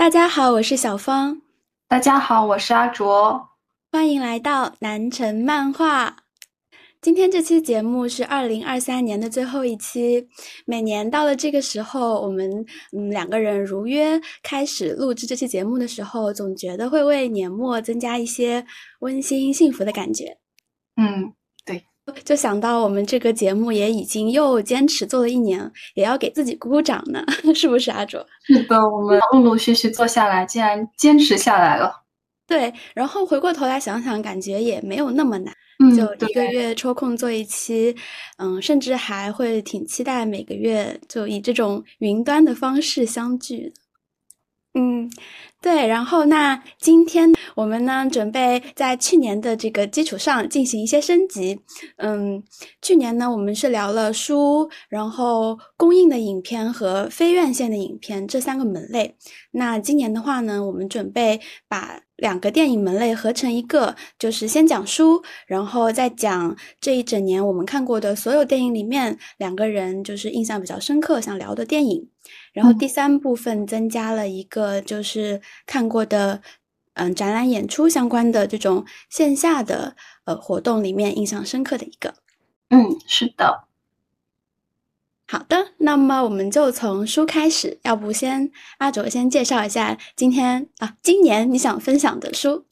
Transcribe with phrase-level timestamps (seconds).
[0.00, 1.42] 大家好，我是小芳。
[1.86, 3.50] 大家好，我是阿卓。
[3.92, 6.16] 欢迎来到南城漫画。
[7.02, 10.26] 今天这期节目是二零二三年的最后一期。
[10.64, 12.64] 每年到了这个时候，我们
[12.96, 18.64] 嗯两个人如约开始录制这期节目的时候，总觉得会为年末增加一些
[19.00, 20.38] 温馨幸福的感觉。
[20.96, 21.39] 嗯，对。
[22.24, 27.24] 就想到我们这个节目也已经又坚持做了一年，也要给自己鼓鼓掌呢，
[27.54, 28.24] 是不是阿卓？
[28.44, 31.92] 是的，我们陆陆续续做下来，竟然坚持下来了。
[32.46, 35.54] 对，然后回过头来想想，感觉也没有那么难，
[35.96, 37.94] 就一个月抽空做一期，
[38.38, 43.72] 嗯，甚至还会挺期待每个月就以这种云端的方式相聚。
[44.72, 45.10] 嗯，
[45.60, 51.60] 对，然后那今天我们呢，准备在去年的这个基础上进行一些升级。
[51.96, 52.40] 嗯，
[52.80, 59.16] 去年呢，我们是聊了书，然后公映的影片和非院线的影片这三个门类。
[59.50, 72.08] 那今年的话呢，我们准备把两个电影门类合成一个，就是先讲书，然后再讲这一整年我们看过的所有电影里面两个人就是印象比较深刻想聊的电影。
[72.52, 76.42] 然后第三部分增加了一个，就是看过的，
[76.94, 82.14] 嗯，展览、演出相关的这种线下的呃活动里面印象深刻的一个。
[82.70, 83.64] 嗯，是的。
[85.28, 92.66] 好的，那么我们就从书开始，要不先阿卓先介绍一下今天啊，今年你想分享的书。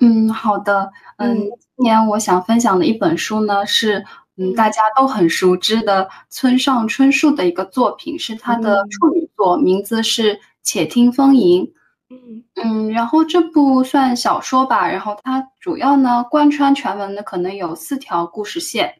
[0.00, 0.90] 嗯，好的。
[1.18, 1.36] 嗯，
[1.76, 4.06] 今年我想分享的一本书呢是。
[4.40, 11.62] 嗯，大家都很熟知的村上春树的一个作品是他的处女作，名字是《且听风吟》。
[12.08, 18.94] 嗯嗯，然后这部算小说吧，然后它主要呢贯穿全文的可能有四条故事线。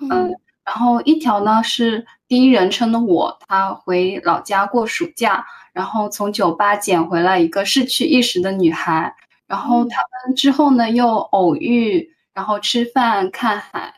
[0.00, 0.32] 嗯，
[0.64, 9.14] 然后一条呢是第一人称的我，他回老家过暑假，然后从酒吧捡回来一个失去意识的女孩，
[9.46, 13.92] 然后他们之后呢又偶遇，然后吃饭看海。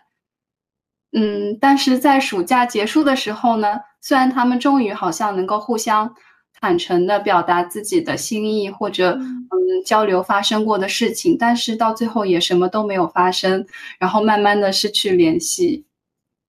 [1.12, 6.14] 嗯，但是在暑假结束的时候呢，虽然他们终于好像能够互相
[6.60, 9.46] 坦诚的表达自己的心意，或者嗯
[9.86, 13.66] 交流发生过的事情，但是到最后也什么都没有发生，
[13.98, 15.86] 然后慢慢的失去联系。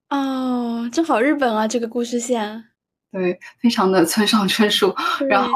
[0.09, 2.65] 哦，正好日本啊，这个故事线，
[3.11, 4.93] 对，非常的村上春树。
[5.29, 5.51] 然后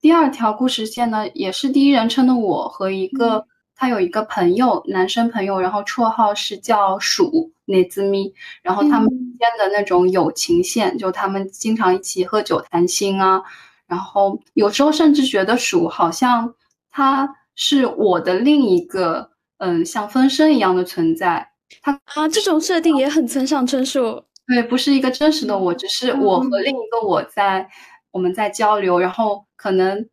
[0.00, 3.46] 第二条故事线呢，也是第一人称的我和一个。
[3.78, 8.32] 他有一个朋友，男生朋友，然后绰号是叫鼠内兹咪，
[8.62, 13.42] 然后他们之间的那种友情线，就他们经常一起喝酒谈心啊，
[13.86, 16.54] 然后有时候甚至觉得鼠好像
[16.90, 21.50] 他是我的另一个，嗯，像分身一样的存在。
[21.82, 24.24] 他啊，这种设定也很村上春树。
[24.46, 27.68] 对，不是一个真实的我，只是我和另一个我在
[28.12, 30.08] 我们在交流，然后可能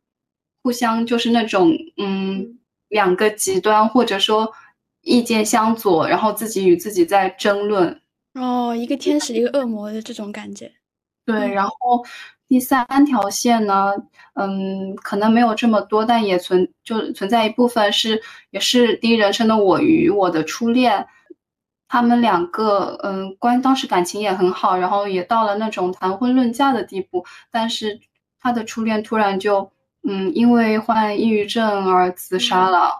[0.62, 2.60] 互相就是那种嗯。
[2.90, 4.52] 两个极端，或者说
[5.04, 8.02] 意见相左，然后自己与自己在争论。
[8.34, 10.72] 哦，一个天使，一个恶魔的这种感觉。
[11.26, 12.04] 对，然后
[12.48, 13.94] 第三条线呢，
[14.34, 21.08] 嗯，可能没有这么多，但也存就存在一部分是，也是第一人称的我与我的初恋，
[21.88, 28.00] 他们两个，嗯，关当时感情也很好，然后也到了那种谈婚论嫁的地步，但是
[28.40, 29.72] 他的初恋突然就。
[30.06, 32.92] 嗯，因为患抑郁症而自杀了，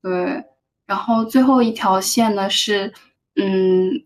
[0.00, 0.44] 对。
[0.86, 2.92] 然后最后一条线呢是，
[3.36, 4.04] 嗯，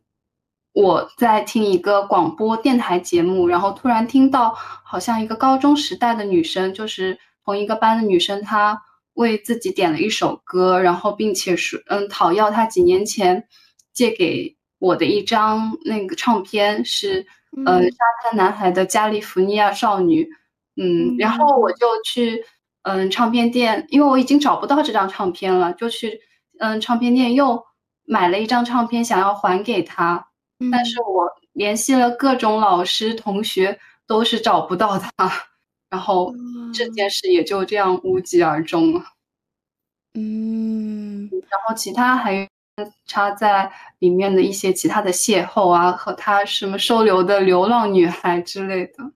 [0.73, 8.81] 我在听一个广播电台节目，然后突然听到好像一个高中时代的女生，就是同一个班的女生，她
[9.15, 13.49] 为自己点了一首歌，然后并且是嗯讨要她几年前
[13.93, 17.27] 借给我的一张那个唱片，是
[17.67, 20.29] 呃沙滩男孩的加利福尼亚少女。
[20.81, 22.45] 嗯，然后我就去，
[22.83, 26.21] 嗯，唱片店，因为我已经找不到这张唱片了，就去，
[26.59, 27.63] 嗯，唱片店又
[28.05, 30.29] 买了一张唱片，想要还给他，
[30.71, 35.11] 但是我联系了各种老师同学，都是找不到他，
[35.91, 36.35] 然后
[36.75, 39.03] 这件事也就这样无疾而终了。
[40.15, 42.49] 嗯，然后其他还
[43.07, 49.13] 插在里面的一些其他的邂逅啊，和他什么收留的流浪女孩之类的。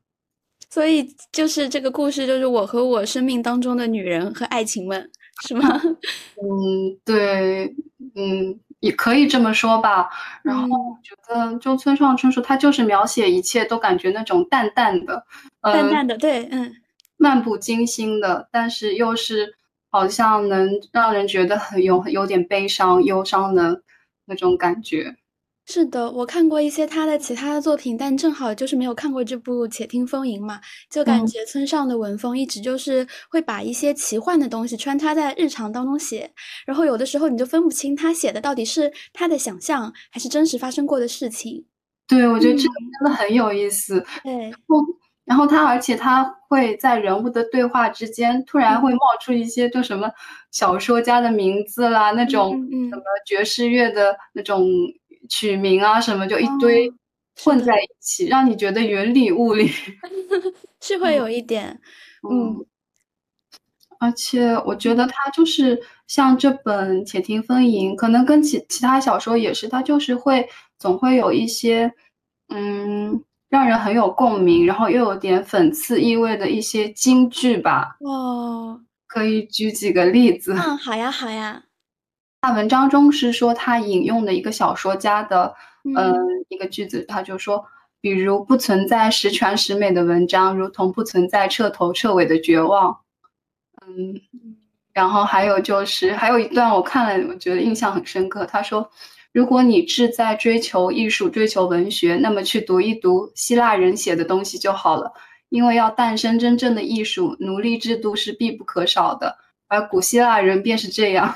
[0.71, 5.81] 所以就是这个故事，就是我和我生命当中的女人和爱情们，是吗？
[6.43, 7.75] 嗯，对，
[8.15, 10.09] 嗯，也可以这么说吧。
[10.43, 15.25] 然后我觉得，就村上春树，他就是描写一切都感觉那种淡淡的，
[15.63, 16.73] 淡淡的，对，嗯，
[17.17, 19.55] 漫不经心的，但是又是
[19.91, 23.83] 好像能让人觉得很有有点悲伤、忧伤的
[24.27, 25.17] 那种感觉。
[25.65, 30.61] 是的，我看过一些他的其他的作品，但正好就是没有看过这部《且听风吟》嘛，
[30.91, 36.33] 就感觉村上的文风一直就是会把一些奇幻的东西穿插在日常当中写，
[36.67, 41.65] 然后有的时候你就分不清他写的到底是他的想象还是真实发生过的事情。
[42.09, 44.05] 对，我觉得这个真的很有意思。
[44.25, 44.53] 对，
[45.25, 50.11] 然后他而且他会在人物的对话之间突然会冒出一些就什么
[50.51, 52.51] 小说家的名字啦，那种
[52.91, 54.67] 什么爵士乐的那种。
[55.29, 56.93] 取名啊，什么就一堆
[57.45, 59.71] 混在一起，让你觉得云里雾里，
[60.81, 61.81] 是会有一点，
[62.31, 62.65] 嗯。
[64.01, 70.45] 而且我觉得他就是像这本《且听风吟》，可能跟其其他小说也是，他就是会
[70.77, 71.89] 总会有一些，
[72.49, 77.97] 嗯，让人很有共鸣，然后又有点讽刺意味的一些金句吧。
[78.01, 80.53] 哦，可以举几个例子。
[80.55, 81.63] 嗯，好呀，好呀。
[82.43, 85.55] 他文章中是说他引用的一个小说家的，
[85.85, 86.13] 嗯，
[86.49, 87.65] 一个句子，他就说，
[88.01, 92.99] 比如不存在十全十美的文章，如同不存在彻头彻尾的绝望，
[93.87, 94.21] 嗯，
[94.93, 98.45] 然后还有就是还有一段我看了，我觉得印象很深刻。
[98.45, 98.91] 他说，
[99.33, 105.13] 如果你志在追求艺术、追求文学，那么去读一读希腊人写的东西就好了，
[105.51, 111.33] 因为要诞生真正的艺术，奴隶制度是必不可少的，而古希腊人便是这样。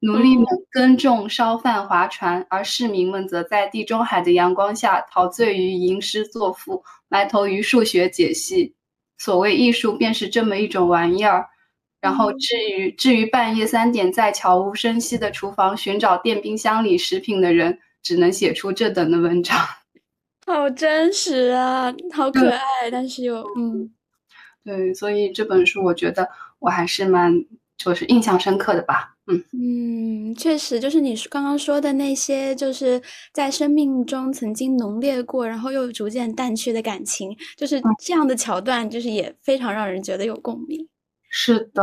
[0.00, 8.74] 奴隶们耕种、烧饭、划船，而市民们则在地中海的阳光下陶醉于吟诗作赋，埋头于数学解析。
[9.16, 11.48] 所谓艺术，便是这么一种玩意儿。
[12.00, 19.58] 然后，至于至于半夜三点在悄无声息的厨房寻找电冰箱里食品的人，只能写出这等的文章。
[20.46, 23.92] 好真实啊，好可爱，但是又嗯，
[24.64, 26.30] 对，所以这本书我觉得
[26.60, 27.44] 我还是蛮
[27.76, 29.16] 就是印象深刻的吧。
[29.52, 33.00] 嗯确实，就是你刚刚说的那些，就是
[33.32, 40.88] 在生命中曾经浓烈过，然后又逐渐淡去的感情，就是这样的桥段，就是也非常让人觉得有共鸣。
[41.28, 41.82] 是的，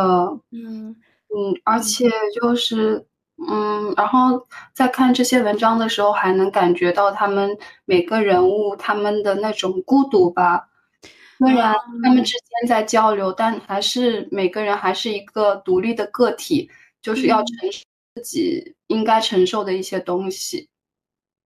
[0.51, 0.95] 嗯
[1.30, 2.09] 嗯，而且
[2.39, 3.06] 就是
[3.48, 7.56] 嗯，然后在看这些文章的时候，还能感觉到他们
[7.86, 10.69] 每个人物他们的那种孤独吧。
[11.38, 16.69] 虽然他们之间在交流，但还是每个人还是一个独立的个体。
[17.06, 17.84] 就是要承受
[18.16, 20.68] 自己应该承受的一些东西，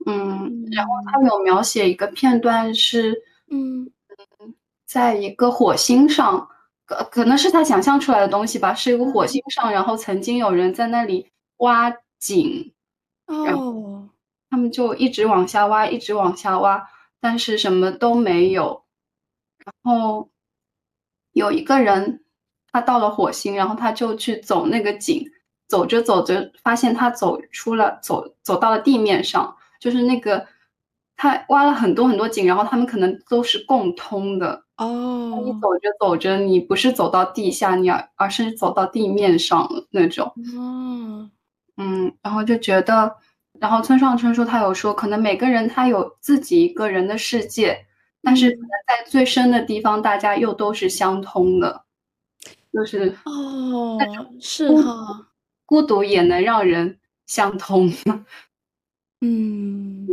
[0.05, 3.21] 嗯，然后他有描写一个片段是，
[3.51, 3.91] 嗯。
[4.85, 6.49] 在一个火星上，
[6.87, 12.73] 可可能是他想象出来的东西吧，是一个火星上，然后曾经有人在那里挖井，
[13.27, 14.09] 哦，
[14.49, 16.89] 他们就一直往下挖，一直往下挖，
[17.19, 18.83] 但是什么都没有，
[19.63, 20.27] 然后
[21.33, 22.23] 有一个人
[22.71, 25.23] 他到了火星，然后他就去走那个井。
[25.69, 30.47] 走着走着，发现他走出了走走到了地面上，就是那个
[31.15, 35.43] 他挖了很多很多井，然后他们可能都是共通的哦。
[35.45, 40.25] 你走着走着，你不是走到地下，你而而是走到地面上那种。
[40.57, 41.29] 哦，
[41.77, 43.15] 嗯，然后就觉得，
[43.59, 47.85] 然后村上春树他有说，可能每个人他有自己一个人的世界，
[48.23, 51.83] 但是可能在最深的地方，大家又都是相通的，
[52.73, 53.99] 就是哦，
[54.41, 55.27] 是哈。
[55.69, 57.93] 孤独也能让人相通。
[59.21, 60.07] 嗯，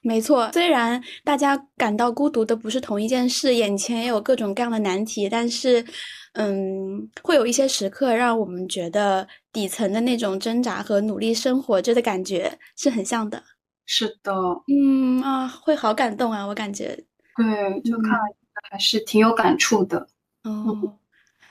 [0.00, 0.50] 没错。
[0.52, 5.84] 虽然大家感到孤独的不是同一件事，眼前也有各种各样的难题，但是，
[6.32, 13.42] 嗯，会有一些时刻让我们觉得底层的那种挣扎和努力生活着的感觉是很像的。
[13.84, 14.32] 是的，
[14.68, 16.98] 嗯啊，会好感动啊，我感觉。
[17.36, 18.34] 对，就看了
[18.70, 20.08] 还是挺有感触的。
[20.44, 20.98] 哦，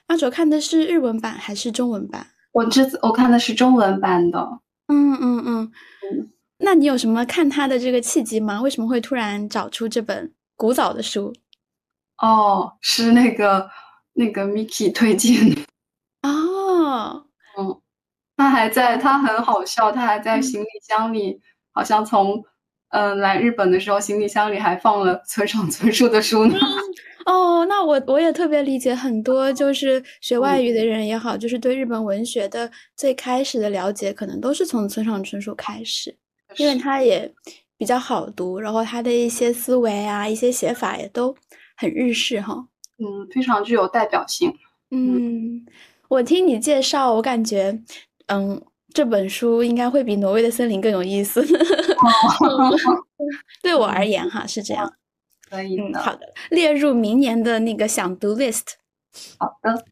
[0.07, 2.30] 阿卓看的是日文版还是中文版？
[2.51, 5.71] 我这次我看的是中文版的，嗯嗯嗯
[6.03, 8.61] 嗯，那你有什么看他的这个契机吗？
[8.61, 11.33] 为什么会突然找出这本古早的书？
[12.17, 13.69] 哦，是那个
[14.13, 15.61] 那个 Miki 推荐的。
[16.27, 17.25] 哦，
[17.57, 17.81] 嗯，
[18.37, 21.41] 他还在，他很好笑，他还在行李箱里，
[21.71, 22.43] 好像从
[22.89, 26.55] 嗯来日本的时候，行李箱里还放了村上春树的书呢。
[27.25, 36.15] 哦，那我我也特别理解很多，就是学外语的人也好，就是对日本文学的最开始的了解，可能都是从村上春树开始，
[36.57, 37.31] 因为他也
[37.77, 41.35] 比较好读，然后他的一些思维啊，一些写法也都
[41.77, 42.65] 很日式哈，
[42.97, 44.53] 嗯，非常具有代表性。
[44.91, 45.65] 嗯，
[46.07, 47.79] 我听你介绍，我感觉，
[48.27, 48.61] 嗯，
[48.93, 51.41] 这本书应该会比《挪威的森林》更有意思。
[53.61, 54.91] 对我而言哈，是这样。
[55.51, 58.61] 可以的，好的，列入明年的那个想读 list。
[59.37, 59.83] 好的，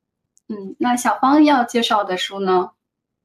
[0.47, 2.71] 嗯，那小芳要介绍的书呢？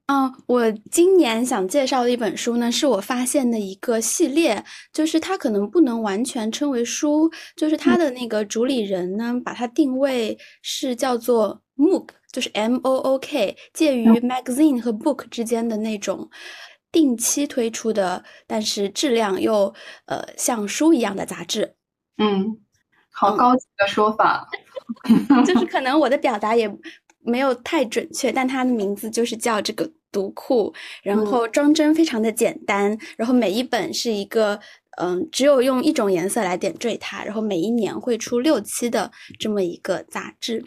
[0.07, 4.63] 嗯，我今年想介绍的一本书呢，是我发现的一个系列，
[4.93, 16.29] 就是它可能不能完全称为书，就是它的那个主理人呢，把它定位是叫做 MOOC，就是 M O O K，介于 magazine 和 book 之间的那种
[16.93, 19.73] 定期推出的，但是质量又
[20.05, 21.77] 呃像书一样的杂志。
[22.19, 22.59] 嗯，
[23.11, 24.49] 好高级的说法，
[25.47, 26.71] 就是可能我的表达也。
[27.27, 34.61] 没有太准确，但它的名字就是叫这个读库，然后装帧非常的简单，然后每一本是一个，
[34.99, 40.63] 嗯，只有用一种颜色来点缀它，然后每一年会出六期的这么一个杂志，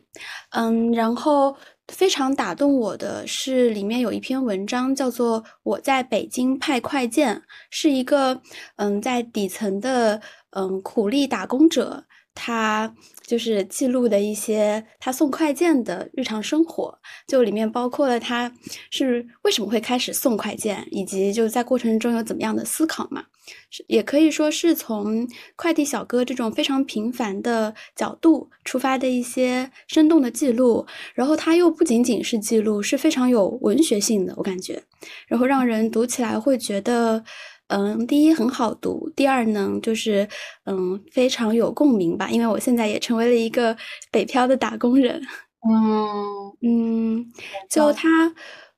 [0.49, 1.55] 嗯，然后
[1.89, 7.35] 非常打动我的是里面有一篇文章叫做《我在北京派快件》，
[7.69, 8.41] 是一个
[8.77, 10.19] 嗯在底层的
[10.51, 12.05] 嗯苦力打工者。
[12.39, 12.93] 他
[13.25, 16.95] 就是记录的一些他送快件的日常生活，
[17.27, 18.53] 就里面包括了他
[18.91, 23.23] 是为什么会开始送快件，以及就在过程中有怎么样的思考嘛，
[23.71, 30.85] 是也可以说是从快递小哥这种非常平凡的角度出发的一些生动的记录，
[31.15, 34.83] 然后他又不仅仅是记录，是非常有文学性的，我感觉，
[35.25, 37.23] 然后让人读起来会觉得。
[37.67, 40.27] 嗯，第一很好读，第二呢，就是
[40.65, 43.75] 嗯非常有共鸣吧，因为我现在也成为了一个
[44.09, 45.21] 北漂的打工人。
[45.69, 47.33] 嗯 嗯，
[47.69, 48.33] 就他，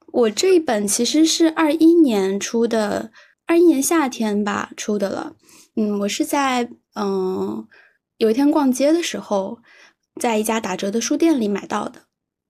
[0.07, 3.11] 我这一本其实是二一年出的，
[3.45, 5.35] 二一年夏天吧出的了。
[5.75, 7.67] 嗯，我是在嗯
[8.17, 9.59] 有一天逛街的时候，
[10.19, 12.01] 在一家打折的书店里买到的。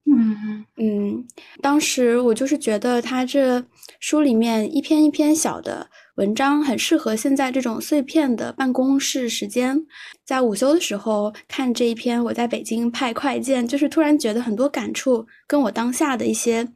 [0.10, 1.28] 嗯嗯，
[1.62, 3.66] 当时我就是觉得他这
[4.00, 5.90] 书里面一篇一篇小的。
[6.20, 9.86] 文章很适合现在这种碎片的办公室时间，
[10.26, 12.22] 在午休的时候看这一篇。
[12.22, 16.68] 我在北京派快件，就是突然觉得很多感触跟我当下的一些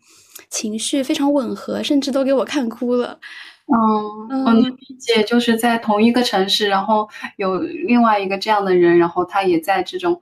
[0.50, 3.20] 情绪非常吻合，甚至都给我看哭了。
[3.68, 10.22] 嗯，我能理解，就是在同一个城市，然后有另外一个这样的人，然后他也在这种。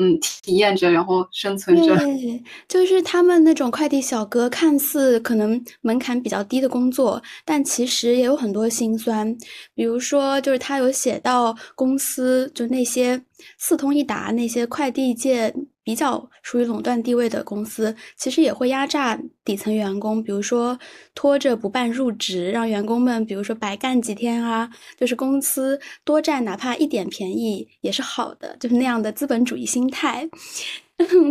[0.00, 1.94] 嗯，体验着，然后生存着。
[1.94, 9.36] 对，就是他们那种快递小哥，看似可能门槛比较低的工作，但其实也有很多辛酸。
[9.74, 13.22] 比如说，就是他有写到公司，就那些
[13.58, 15.54] 四通一达那些快递界。
[15.90, 20.78] 比较属于垄断地位的公司，其实也会压榨底层员工，比如说
[21.16, 30.28] 拖着不办入职，让员工们比如说白干几天啊，就是公司多占哪怕一点便宜也是好的，就是那样的资本主义心态。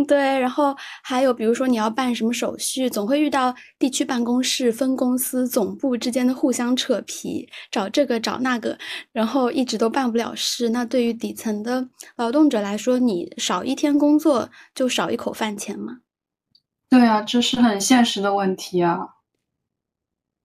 [0.06, 8.76] 对，然后还有比如说你要办什么手续，总会遇到地区办公室、分公司、总部之间的互相扯皮，找这个找那个，
[9.12, 10.70] 然后一直都办不了事。
[10.70, 15.98] 那对于底层的劳动者来说，你少一天工作就少一口饭钱嘛？
[16.88, 18.98] 对啊，这是很现实的问题啊。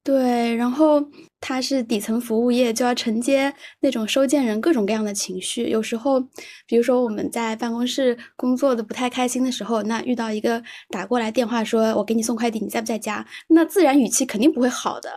[0.06, 1.04] 对，然后
[1.42, 5.64] 他是底层服务业，就要承接那种收件人各种各样的情绪。
[5.70, 6.20] 有时候，
[6.68, 15.10] 比如说我们在办公室工作的不太开心的时候，那遇到一个打过来电话说“我给你送快递，你在不在家”，那自然语气肯定不会好的。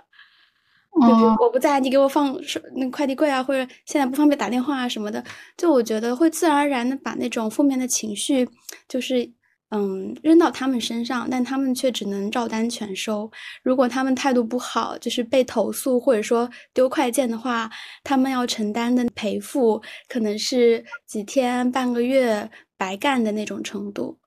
[0.94, 2.34] 就比如，我不在，你给我放
[2.76, 5.22] 那快递柜啊，或者现在不方便打电话啊什么的，
[5.58, 8.48] 就我觉得会自然而然的把那种负面的情绪，
[8.88, 9.30] 就是。
[9.70, 13.30] 嗯，扔到他们身上，但他们却只能照单全收。
[13.62, 17.70] 如果他们态度不好，就是被投诉或者说丢快件的话，
[18.02, 24.18] 他们要承担的赔付可能是几天、半个月白干的那种程度。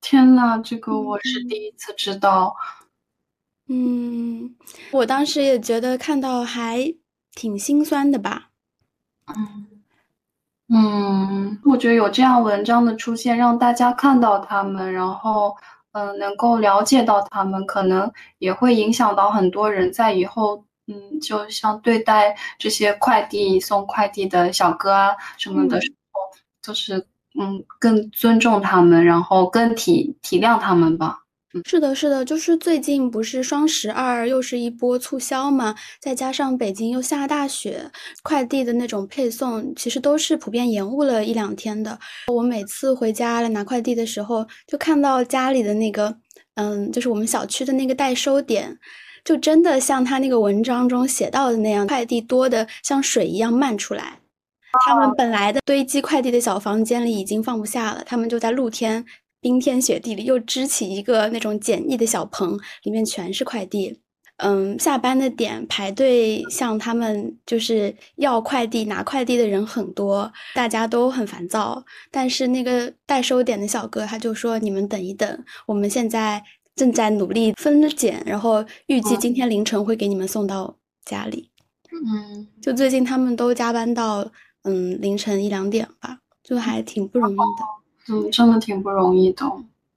[0.00, 2.54] 天呐，这个我是第一次知道。
[3.66, 4.54] 嗯，
[4.92, 6.94] 我当时也觉得看到还
[7.32, 8.50] 挺心酸的吧。
[9.26, 9.77] 嗯。
[10.70, 15.56] 嗯，我觉得有这样文章的出现，让大家看到他们，然后，
[15.92, 26.20] 嗯，能够了解到他们，可能也会影响到很多人在以后，嗯，就像对待这些快递送快递的小哥啊什么的时候，
[26.62, 26.98] 就是，
[27.40, 31.20] 嗯，更尊重他们，然后更体体谅他们吧。
[31.64, 37.90] 是的，是的，就是最近不是双十二又是一波促销嘛，再加上北京又下大雪，
[38.22, 41.98] 快递的那种配送其实都是普遍延误了一两天的。
[42.26, 46.14] 我每次回家来拿快递的时候，就看到家里的那个，
[46.56, 48.78] 嗯，就是我们小区的那个代收点，
[49.24, 54.20] 就真的像他那个文章中写到的那样，快递多的像水一样漫出来。
[54.86, 59.06] 他们本来的堆积快递的小房间里已经放不下了，他们就在露天。
[59.48, 63.98] 冰天雪地里又支起一个那种简易的小棚，里面全是快递。
[64.36, 71.82] 嗯，下班的点排队向他们就是要快递、拿快递的人很多，大家都很烦躁。
[72.10, 76.44] 但是那个代收点的小哥他就说：“你们等一等，我们现在
[76.76, 80.76] 正在努力分拣，然后预计今天凌晨会给你们送到
[81.06, 81.50] 家里。
[81.90, 84.30] 嗯，就最近他们都加班到
[84.64, 87.77] 嗯凌晨一两点吧，就还挺不容易的。
[88.10, 89.44] 嗯，真的挺不容易的。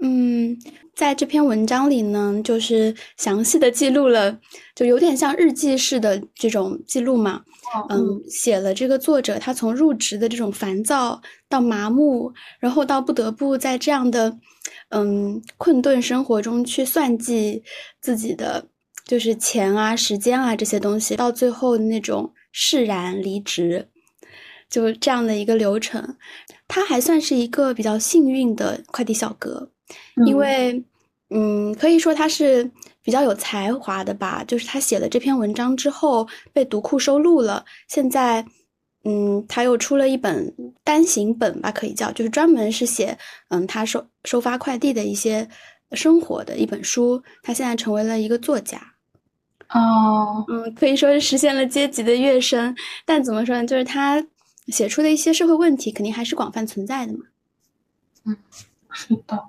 [0.03, 0.57] 嗯，
[0.95, 4.39] 在这篇文章里呢，就是详细的记录了，
[4.75, 7.43] 就有点像日记式的这种记录嘛。
[7.89, 14.35] 嗯，写了这个作者他从入职的这种烦躁到麻木，然后到不得不在这样的
[14.89, 17.63] 嗯困顿生活中去算计
[18.01, 18.65] 自己的
[19.05, 23.87] 就是钱啊、时间啊这些东西，到最后那种释然离职，
[24.71, 26.15] 就这样的一个流程。
[26.67, 29.69] 他还算是一个比较幸运的快递小哥。
[30.25, 30.81] 因为，
[31.29, 32.71] 嗯，可以说他是
[33.03, 34.41] 比较有才华的吧。
[34.47, 37.65] 就是他写了这篇文章之后，被读库收录了。
[37.89, 38.45] 现在，
[39.03, 43.17] 嗯，他又出了一本单行本吧，可以叫，就是专门是写，
[43.49, 45.45] 嗯，他收收发快递的一些
[45.91, 47.21] 生活的一本书。
[47.43, 48.79] 他现在成为了一个作家。
[49.73, 52.73] 哦，嗯，可以说是实现了阶级的跃升。
[53.05, 53.65] 但怎么说呢？
[53.65, 54.25] 就是他
[54.67, 57.19] 写出的一些社会问题，肯定还是广泛存在的嘛。
[58.25, 58.37] 嗯，
[58.91, 59.43] 是的。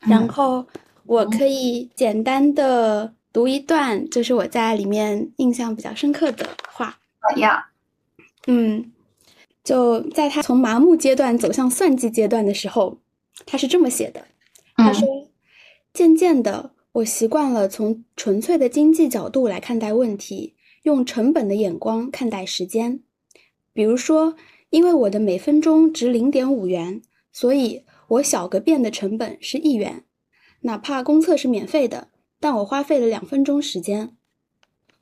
[0.00, 0.66] 然后
[1.04, 6.98] 我可以简单的读一段，就是我在里面印象比较深刻的话。
[7.20, 7.70] 好呀，
[8.46, 8.92] 嗯，
[9.62, 12.98] 就在他从麻木阶段走向算计阶段的时候，
[13.46, 14.26] 他是这么写的。
[14.76, 15.06] 他说
[15.94, 23.00] ：“渐渐的，我习惯了从纯粹的经济角度来看待问题，用成本的眼光看待时间。
[23.74, 24.34] 比如说，
[24.70, 30.04] 因为我的每分钟值零点五元，所以。”我小个便的成本是一元，
[30.60, 34.14] 哪怕公厕是免费的，但我花费了两分钟时间。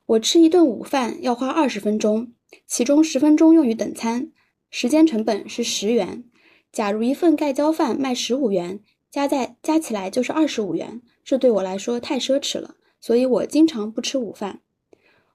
[0.05, 2.31] 我吃一顿午饭要花二十分钟，
[2.65, 4.31] 其中十分钟用于等餐，
[4.69, 6.23] 时间成本是十元。
[6.71, 8.79] 假如一份盖浇饭卖十五元，
[9.11, 14.61] 加在加起来就是二十五元，这对我来说太奢侈了，所以我经常不吃午饭。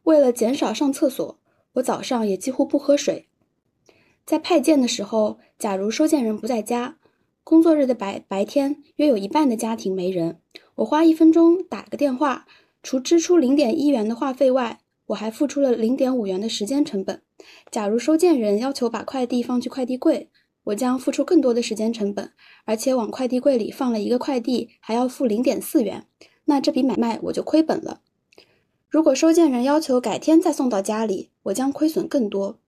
[0.05, 1.39] 为了减少上厕所，
[1.75, 3.28] 我早上也几乎不喝水。
[4.29, 6.99] 在派件的时候，假如收件人不在家。
[7.43, 10.39] 工作日的白白天，约有一半的家庭没人。
[10.75, 12.45] 我花一分钟打个电话，
[12.83, 17.23] 除支出零点一元的话费外，我还付出了零点五元的时间成本。
[17.71, 20.29] 假如收件人要求把快递放去快递柜，
[20.65, 22.31] 我将付出更多的时间成本，
[22.67, 26.05] 而且往快递柜里放了一个快递还要付零点四元，
[26.45, 28.03] 那这笔买卖我就亏本了。
[28.91, 32.59] 如果收件人要求改天再送到家里，我将亏损更多，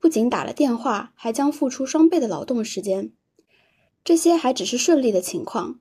[0.00, 3.12] 不仅打了电话，还将付出双倍的劳动时间。
[4.02, 5.78] 这些还只是顺利的情况。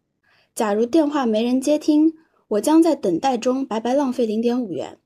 [0.53, 2.13] 假如电话没人接听，
[2.49, 4.99] 我将在等待中白白浪费零点五元。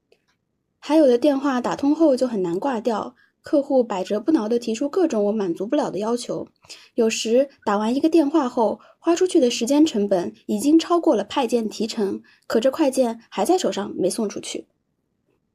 [0.80, 6.48] 还有的电话打通后就很难挂掉，客户百折不挠地提出各种我满足不了的要求。
[6.96, 14.66] 有时打完一个电话后，花出去的时间成本已经超过了派件提成，可这快件还在手上没送出去。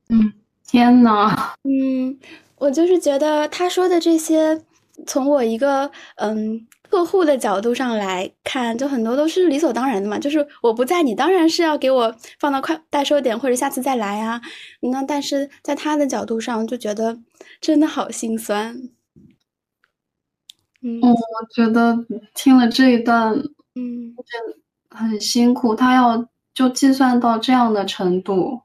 [0.08, 0.32] 嗯，
[0.66, 2.18] 天呐，嗯，
[2.58, 4.62] 我就是觉得他说的这些，
[5.06, 6.66] 从我一个嗯。
[6.90, 10.18] 客户的角度上来看，就很多都是理所当然的嘛。
[10.18, 14.40] 就是我不在，你当然是要给我放到快代收点，或者下次再来啊。
[14.80, 17.18] 那但是在他的角度上，就觉得
[17.60, 18.74] 真的好心酸。
[20.80, 21.14] 嗯，我
[21.54, 21.94] 觉得
[22.34, 23.34] 听了这一段，
[23.74, 24.14] 嗯，
[24.88, 25.74] 很辛苦。
[25.74, 28.62] 他要就计算到这样的程度。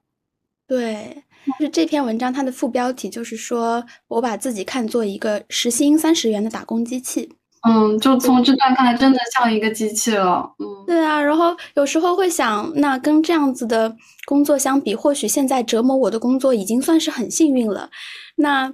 [0.65, 7.29] 对，就是这篇文章它的副标题就是说我把自己看作一个时薪三十元的打工机器。
[7.65, 10.53] 嗯，就从这段看来，真的像一个机器了。
[10.59, 11.21] 嗯，对啊。
[11.21, 17.89] 然后有时候会想，那跟这样子的工作相比，或许现在折磨我的工作已经算是很幸运了。
[18.35, 18.73] 那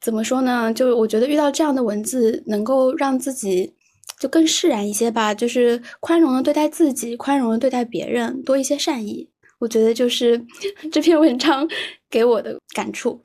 [0.00, 0.72] 怎么说呢？
[0.72, 3.74] 就我觉得遇到这样的文字，能够让自己
[4.20, 9.28] 就更释然一些吧，就是宽容的对待自己，宽容的对待别人，多一些善意。
[9.58, 10.44] 我觉得就是
[10.92, 11.68] 这篇文章
[12.08, 13.22] 给我的感触。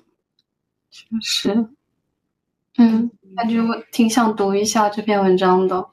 [0.91, 1.67] 确实。
[2.77, 5.89] 嗯，感觉我挺想读一下这篇文章的。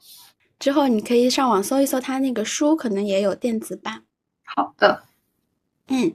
[0.59, 4.05] 之后你可以上网搜一搜他那个书，可能也有电子版。
[4.45, 5.05] 好的，
[5.89, 6.15] 嗯，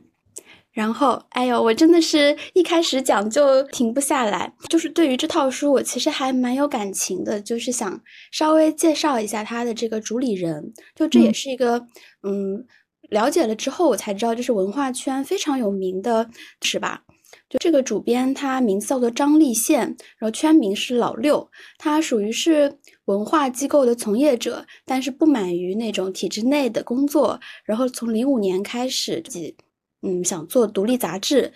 [0.72, 4.54] 然后，哎呦，我真的是一开始讲就停不下来。
[4.68, 10.74] 就是对于这套书，我其实还蛮有感情的，就是想稍微介绍一下他的这个主理人。
[10.96, 11.88] 就这也是一个，
[12.24, 12.66] 嗯，
[13.10, 16.30] 了解了之后我才知道，这是文化圈非常有名的，
[16.62, 17.04] 是吧？
[17.50, 19.80] 就这个主编，他名字叫做张立宪，
[20.18, 21.48] 然后圈名是老六。
[21.78, 27.40] 他属于是文化机构的从业者，但是不满于那种体制内的工作。
[27.66, 29.56] 然后从零五年开始，自己
[30.02, 31.52] 嗯想做独立杂志，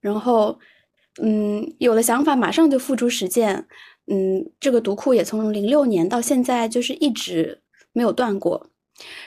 [0.00, 0.58] 然后
[1.22, 3.66] 嗯有了想法，马上就付诸实践。
[4.06, 8.69] 嗯，这个读库也从零六年到现在就是一直没有断过。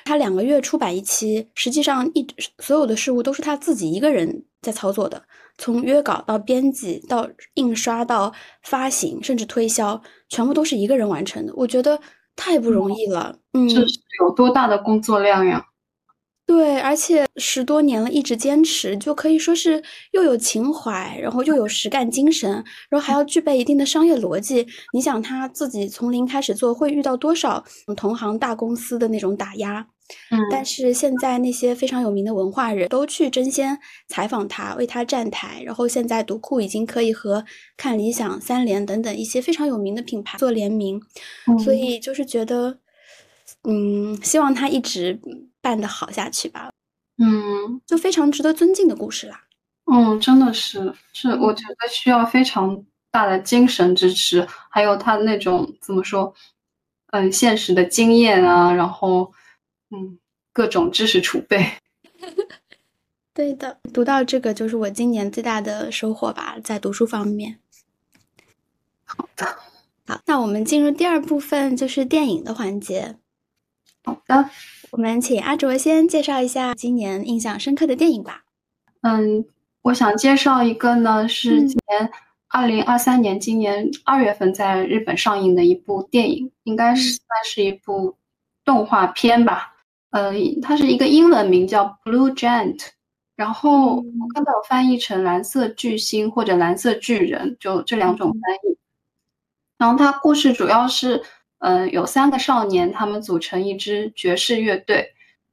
[0.06, 2.26] 他两个月出版一期，实际上一
[2.60, 5.22] 所有的事物都是他自己一个人在操作的，
[5.58, 8.34] 从约稿到编辑到印刷到
[8.64, 11.54] 发行，甚至推销，全部都是一个人完成的。
[11.56, 12.00] 我觉得
[12.36, 13.36] 太不容易了。
[13.54, 15.64] 嗯，这是有多大的工作量呀？
[16.46, 22.52] 对，而且十多年了，一直坚持，就可以说是又有情怀，然后又有实干精神，
[22.90, 24.68] 然后还要具备一定的商业逻辑。
[24.94, 27.64] 你想他自己从零开始做，会遇到多少
[27.96, 29.88] 同行大公司的那种打压？
[30.32, 33.80] 嗯，但是现在那些非常有名的文化人都去争先
[34.10, 35.64] 采访他，为他站台。
[35.66, 37.46] 然后现在读库已经可以和
[37.78, 41.02] 看理想、三联等等一些非常有名的品牌做联名，
[41.64, 42.80] 所以就是觉得，
[43.64, 45.22] 嗯，希望他一直。
[45.64, 46.70] 办得好下去吧，
[47.18, 49.42] 嗯，就非常值得尊敬的故事啦。
[49.86, 56.34] 嗯，真的是，是我觉得需要非常大的精神支持，还有他那种怎么说，
[57.12, 59.32] 嗯，现实的经验啊，然后，
[59.90, 60.20] 嗯，
[60.52, 61.66] 各种知识储备。
[63.34, 67.58] 对的，读到这个就是我今年最大的收获吧，在读书方面。
[69.06, 69.46] 好的，
[70.06, 73.16] 好，那我们进入第二部分，就是电影的环节。
[74.04, 74.50] 好的。
[74.94, 78.44] 我们请阿卓先介绍一下今年印象深刻的电影吧。
[79.02, 79.44] 嗯，
[79.82, 82.12] 我想介绍一个呢，是今年
[82.48, 88.16] 二零二三年今年二月份在日本上映的一部电影，应该是算是一部
[88.64, 89.74] 动画片吧。
[90.12, 92.78] 呃，它是一个英文名叫《Blue Giant》，
[93.36, 94.04] 然后我
[94.36, 98.78] 看到有翻译成“蓝色巨星”或者“蓝色巨人”，就这两种翻译。
[99.80, 101.24] 然后它故事主要是。
[101.64, 105.08] 嗯，有三个少年，他们组成一支爵士乐队，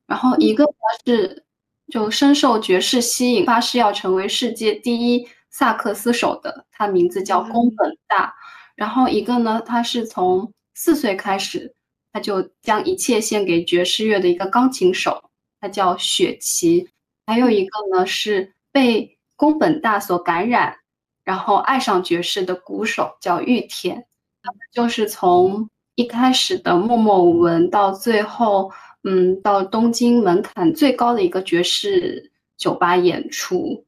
[0.08, 0.70] 然后一个呢
[1.06, 1.44] 是
[1.86, 8.34] 就深受爵士吸引，发誓要成为世界第一萨克斯手的，他名字叫宫本大。
[8.74, 11.72] 然后一个呢，他是从四岁开始，
[12.12, 16.88] 他就将一切献给爵士乐的一个钢琴手，他叫雪琪。
[17.24, 20.76] 还有一个呢是被宫本大所感染，
[21.22, 23.94] 然后爱上爵士的鼓手叫玉田。
[24.42, 25.68] 他们就是从
[26.00, 28.72] 一开始的默默无闻，到最后，
[29.04, 33.84] 嗯，到东京门槛最高的一个爵士酒吧演出，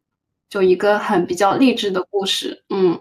[0.50, 2.62] 就一个很比较励志的故事。
[2.68, 3.00] 嗯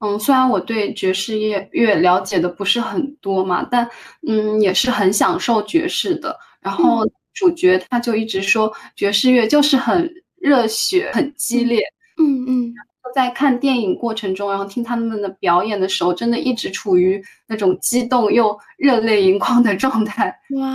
[0.00, 3.88] 嗯，虽然我对爵士乐乐了解的不是很多嘛，但
[4.28, 6.38] 嗯，也是很享受爵士的。
[6.60, 11.80] 然后主角他就一直说爵士乐就是很热血、很激烈。
[12.18, 12.74] 嗯嗯。
[13.14, 20.26] 在看电影过程中，然后听他们的表演的时候，真的一直处于那种激动又热泪盈眶的状态。
[20.56, 20.66] 哇，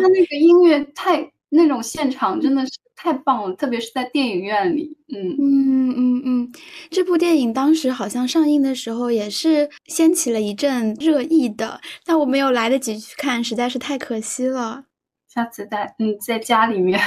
[0.00, 4.96] 那那个音乐太那种现场真的是太棒了，特别是在电影院里。
[5.14, 6.52] 嗯嗯嗯嗯，
[6.90, 14.84] 这部电影当时好像上映的时候也是掀起了一阵热议的，但我没有来得及去看，实在是太可惜了。
[15.28, 16.98] 下次在嗯在家里面。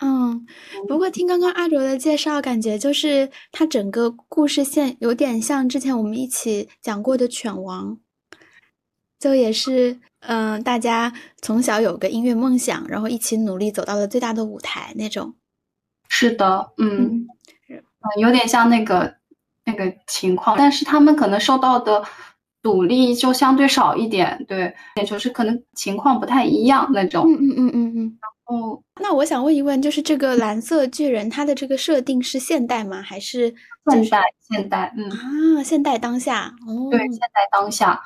[0.00, 0.46] 嗯，
[0.86, 7.96] 不过听刚刚阿卓的介绍，感觉就是他整个故事线有点像之前我们一起讲过的《犬王》，
[9.18, 15.34] 就也是嗯，大家从小有个音乐梦想，然后一起努力走到了最大的舞台那种。
[16.08, 17.26] 是的，嗯，
[17.68, 17.82] 嗯，
[18.20, 19.16] 有点像那个
[19.64, 22.04] 那个情况，但是他们可能受到的
[22.62, 27.24] 阻力就相对少一点，对，也就是可能情况不太一样那种。
[27.28, 28.18] 嗯嗯嗯嗯嗯。
[28.48, 33.02] 哦，那我想问一问，就是这个蓝色巨人，它的这个设定是现代吗？
[33.02, 33.54] 还是
[33.90, 34.22] 现代？
[34.40, 38.02] 现代，嗯啊，现代当下，哦，对，现代当下，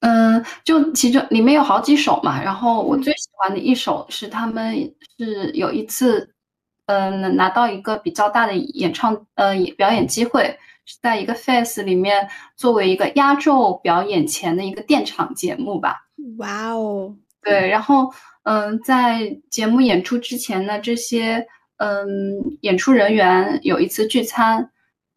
[0.00, 6.34] 嗯，就其中里面有好几首嘛，然后我最喜欢的一首是他们是有一次，
[6.86, 16.08] 嗯，拿到一个比较大的演唱，呃，表演机会，是在一个 face 里面作为一个压轴表演前的一个电场节目吧。
[16.38, 18.12] 哇哦，对，然后。
[18.44, 24.70] 嗯，在节目演出之前呢，这些嗯演出人员有一次聚餐，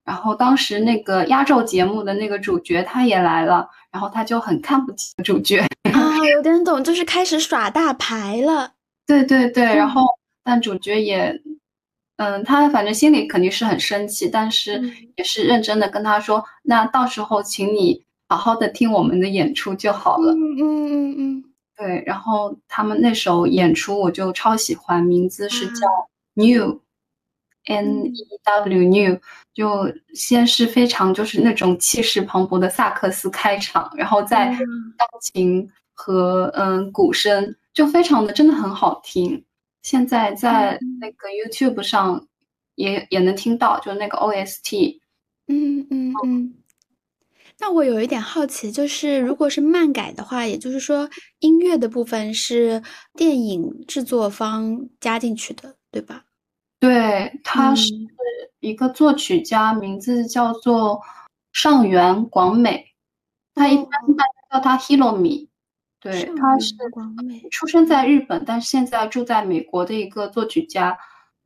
[0.04, 8.74] 然后当时那个压轴节目的那个主角他也来了，然后他就很看不起主角 啊，有点懂，就是开始耍大牌了。
[9.08, 10.04] 对对对，然后
[10.44, 11.42] 但主角也，
[12.18, 14.82] 嗯，他反正心里肯定是很生气，但是
[15.16, 20.32] 也是认真的跟他说，那到时候请你好好的听我们的演出就好了。
[20.34, 20.62] 嗯嗯
[20.92, 21.44] 嗯嗯。
[21.78, 25.88] 对，然后他们那首演出我就超喜欢，名字是叫
[26.36, 29.20] New，N E W New，
[29.54, 39.44] 就先是非常就是那种气势磅礴的萨克斯开场，然后再钢琴和嗯鼓声就非常的真的很好听。
[39.82, 42.28] 现在在那个 YouTube 上
[42.76, 45.00] 也也能听到，就那个 OST。
[45.48, 46.54] 嗯嗯嗯。
[47.60, 56.26] 那我有一点好奇，就是如果是漫改的话，也就是说音乐的部分是电影制作方加进去的，对吧？
[56.80, 57.92] 对，他是
[58.60, 61.02] 一个作曲家，名字叫做
[61.54, 62.94] 上原广美，
[63.54, 63.88] 他一般
[64.18, 65.48] 大家叫他 Hiromi。
[66.02, 66.76] 对，他是
[67.50, 70.96] 出生在日本，但是现在住在美国的一个作曲家。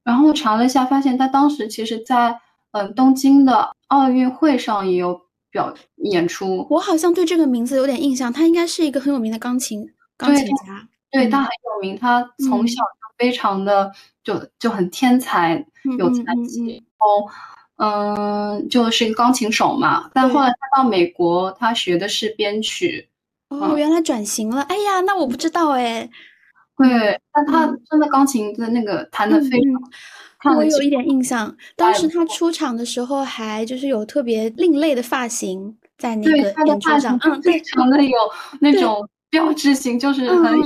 [0.03, 2.41] 然后查了一下，发现他当时其实在
[2.71, 6.65] 嗯东京的奥运会上也有表演出。
[6.69, 10.87] 我好像对这个名字有点印象，他应该是一个很有名的钢琴钢琴家。
[11.11, 13.91] 对他很有名，他从小就非常的
[14.23, 15.65] 就就很天才，
[15.97, 16.83] 有才气。
[16.97, 17.29] 然后
[17.77, 20.09] 嗯，就是一个钢琴手嘛。
[20.13, 23.09] 但后来他到美国，他学的是编曲。
[23.49, 24.61] 哦，原来转型了。
[24.63, 26.09] 哎呀，那我不知道哎。
[26.79, 29.59] 对，但他真的钢琴的那个弹的非
[30.41, 31.55] 常，我有一点印象。
[31.75, 38.17] 当时他出场的时候，还就是有特别另类的发型在那个演出上，嗯，非常的有
[38.59, 39.07] 那种。
[39.31, 40.59] 标志性，就是很，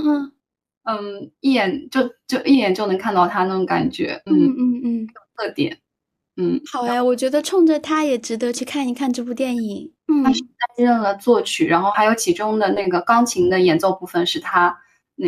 [0.86, 5.78] 嗯，一眼就就一眼就能看到他那种感觉，嗯嗯嗯，特点，
[6.38, 9.92] 嗯，好哎，我觉得冲着他也值得去看一看这部电影。
[10.08, 10.24] 嗯。
[10.24, 14.80] 他是担任了作曲，然后还有其中的那个钢琴的演奏部分是他
[15.16, 15.28] 那。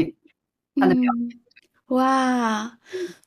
[0.76, 1.40] 他的表演，
[1.88, 2.78] 哇，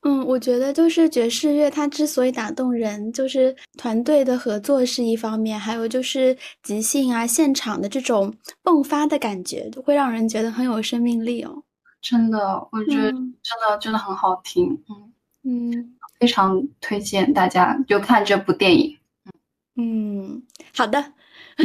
[0.03, 8.35] 嗯，我觉得就是爵士乐，它之所以打动人，就是团队的合作是一方面，还有就是即兴啊，现场的这种
[8.65, 11.63] 迸发的感觉，会让人觉得很有生命力哦。
[12.01, 18.99] 真的，我觉得真的真的很好听，嗯嗯，非常推荐大家就看这部电影。
[19.77, 20.43] 嗯，
[20.75, 21.13] 好的。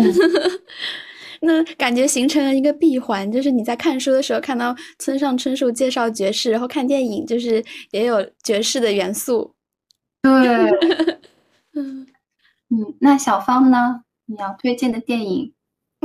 [1.45, 9.53] 那感觉形成了一个闭环，就是你在看书的时候看到村上春树介绍爵士，然后看电影就是也有爵士的元素。
[10.21, 10.31] 对，
[11.73, 12.07] 嗯
[12.69, 14.03] 嗯，那小芳呢？
[14.25, 15.53] 你要推荐的电影？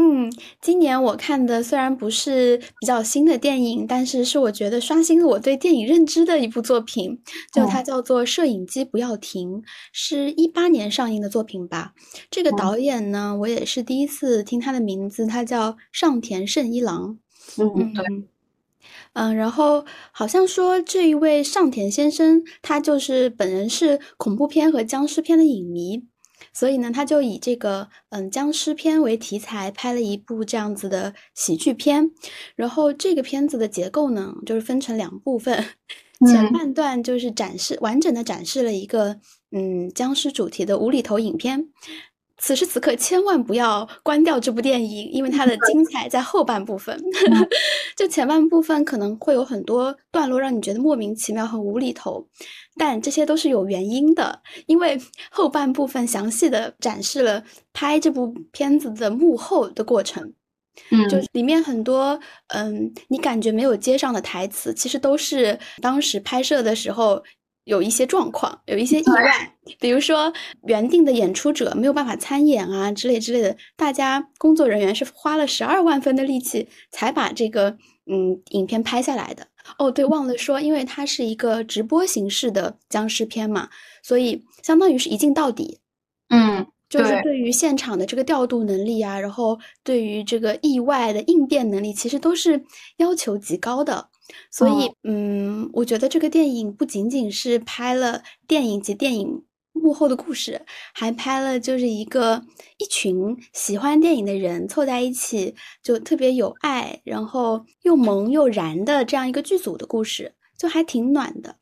[0.00, 7.20] 嗯，今年我看的虽然不是比较新的电影，但是是我觉得刷新了我对电影认知的一部作品，
[7.52, 9.60] 就它叫做《摄影机不要停》，
[9.92, 11.94] 是一八年上映的作品吧。
[12.30, 17.18] 这个导演呢，我也是第一次听他的名字，他叫上田胜一郎。
[17.56, 18.04] 嗯，对。
[19.14, 26.04] 嗯，然后好像说这一位上田先生，他就是本人是恐怖片和僵尸片的影迷。
[26.52, 32.10] 所以呢，他就以这个嗯僵尸片为题材拍了一部这样子的喜剧片。
[32.56, 35.64] 然后这个片子的结构呢，就是分成两部分，
[36.26, 39.20] 前半段就是展示完整的展示了一个
[39.52, 41.68] 嗯僵尸主题的无厘头影片。
[42.40, 46.96] 此时此刻，千万不要关掉这部电影，因为它的精彩在后半部分。
[47.98, 52.28] 就前半部分可能会有很多段落让你觉得莫名其妙、很无厘头。
[52.78, 54.98] 但这些都是有原因的，因为
[55.30, 60.32] 后半部分详细的展示了拍这部片子的幕后的过程，
[60.90, 67.22] 嗯，就里面很多嗯，你感觉没有接上的台词，其实都是当时拍摄的时候
[67.64, 70.32] 有一些状况，有一些意外，比如说
[70.66, 79.48] 原定的演出者没有办法参演啊之类之类的，大家工作人员是花了十二万分的力气才把这个嗯影片拍下来的。
[79.76, 83.68] 哦，对，忘了说，因为它是一个直播形式的僵尸片嘛，
[84.02, 85.78] 所以相当于是一镜到底。
[86.28, 92.64] 嗯，就是对于现场的这个调度能力啊，然后对于这个意外的应变能力，其实都是
[92.96, 94.08] 要求极高的。
[94.50, 99.42] 所以，嗯，我觉得这个电影不仅仅是拍了电影及电影。
[99.78, 100.60] 幕后的故事，
[100.92, 102.42] 还拍了就是一个
[102.76, 111.56] 一群喜欢电影的人凑在一起，就特别有爱，然后又萌又燃的这样一个剧组的故事，就还挺暖的。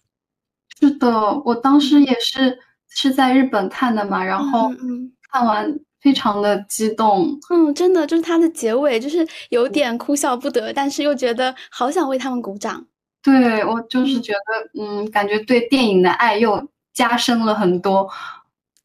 [0.80, 1.08] 是的，
[1.44, 4.70] 我当时也是是在日本看的嘛，然后
[5.30, 7.38] 看完非常的激动。
[7.50, 12.86] 嗯，真的就是它的结尾就是有点哭笑不得，但是又觉得好想为他们鼓掌。
[13.22, 16.68] 对我就是觉得，嗯，感觉对电影的爱又。
[16.96, 18.08] 加深了很多，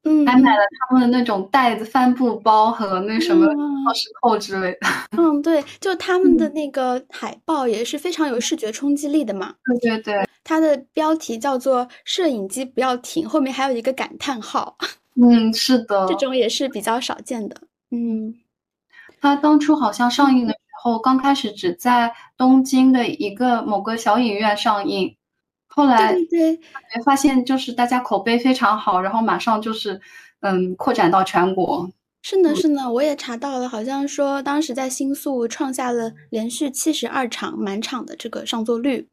[0.04, 4.80] 嗯，还买了他们的那种袋子、帆布包和那什么钥匙扣之类的。
[5.18, 9.54] 嗯，对，就他们的那个海报也是非常有视觉冲击力的嘛。
[9.64, 14.78] 对对对，它的标题叫做“摄影机不要停”，后面还有一个感叹号。
[15.16, 17.56] 嗯，是的，这种也是比较少见的。
[17.92, 18.36] 嗯，
[19.22, 25.16] 它当初好像上映的时候，刚开始只在东京的一个某个小影院上映。
[25.74, 26.60] 后来对对
[27.04, 30.00] 发现就是大家口碑非常好，然后马上就是
[30.42, 31.90] 嗯扩展到全国。
[32.24, 39.08] 是呢是呢，我也查到了，好像说当时在新宿创下了连续七十二场满场的这个上座率，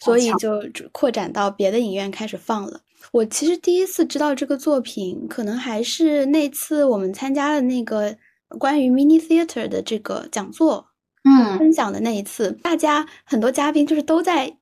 [0.00, 2.80] 所以就扩展到别的影院开始放了。
[3.12, 8.16] 我其实第一次知道这个作品，可能还是那次我们参加了那个
[8.58, 10.86] 关于 mini theater 的这个讲座，
[11.24, 14.56] 嗯，分享的那一次，大家很多嘉宾就是都在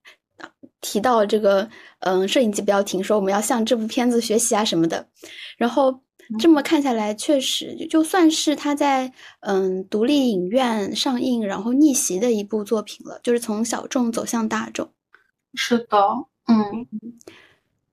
[0.84, 1.66] 提到这个，
[2.00, 5.08] 嗯，摄影机不要停，说我们要向这部片子学习啊什么的。
[5.56, 6.02] 然后
[6.38, 14.90] 这么看下来，确实就算是他在嗯独立影院上映然后逆袭的一部作品了，就是从小众走向大众。
[15.54, 15.96] 是的，
[16.48, 16.86] 嗯。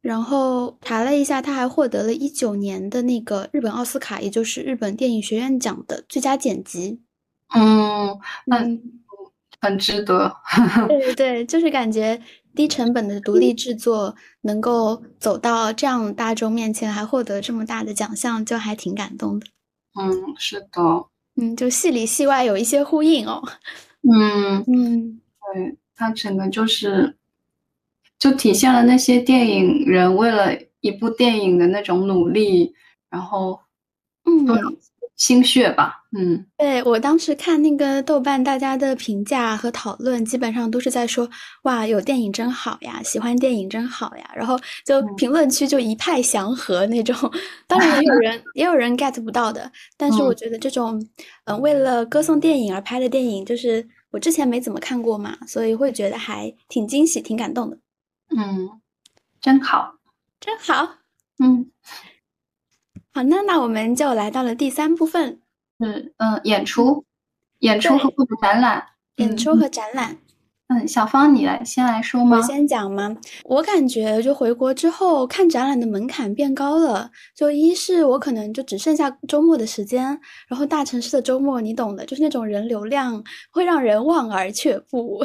[0.01, 6.99] 然后查了一下，他还获得了一九年的那个日本奥斯卡，也就是日本电影学院奖的最佳剪辑。
[7.53, 8.65] 嗯，那
[9.59, 10.33] 很值得。
[10.87, 12.19] 对对对，就是感觉
[12.55, 19.47] 低成本的独立制作能够走到这样大众面前，还获得这么大的奖项，就还挺感动的。
[19.99, 21.05] 嗯，是的。
[21.35, 23.41] 嗯，就戏里戏外有一些呼应哦。
[24.03, 25.21] 嗯嗯，
[25.53, 27.17] 对，它整个就是。
[28.19, 32.75] 就体现了那些电影人为了一部电影的那种努力，
[33.09, 33.59] 然后，
[34.25, 34.45] 嗯，
[35.21, 41.29] 心血吧，嗯，对我当时看那个豆瓣大家的评价和讨论，基本上都是在说，
[41.61, 47.15] 哇，有电影真好呀，喜欢电影真好呀，然后就评论区就一派祥和那种。
[47.67, 50.99] 当然也有人也有人 get 不到的，但是我觉得这种，
[51.45, 57.77] 嗯，为了歌颂电影而拍的电影，就是我之前没怎么看过嘛，所以会觉得还挺惊喜，挺感动的。
[58.35, 58.81] 嗯，
[59.39, 59.93] 真好，
[60.39, 60.95] 真好。
[61.37, 61.69] 嗯，
[63.13, 65.41] 好，那那我们就来到了第三部分，
[65.79, 67.03] 是嗯，演出，
[67.59, 68.83] 演出和或者展览，
[69.17, 70.17] 演出和展览。
[70.67, 72.37] 嗯，小芳，你来先来说吗？
[72.37, 73.17] 我先讲吗？
[73.43, 77.11] 我感觉就回国之后看展览的门槛变高了。
[77.35, 83.21] 就一是我可能就只剩下周末的时间，然后大城市的周末你懂的，就是那种人流量
[83.51, 85.21] 会让人望而却步。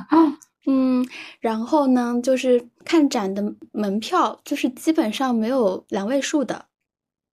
[0.66, 1.06] 嗯，
[1.40, 6.64] 然后呢，就是看展的门票，就是基本上没有两位数的。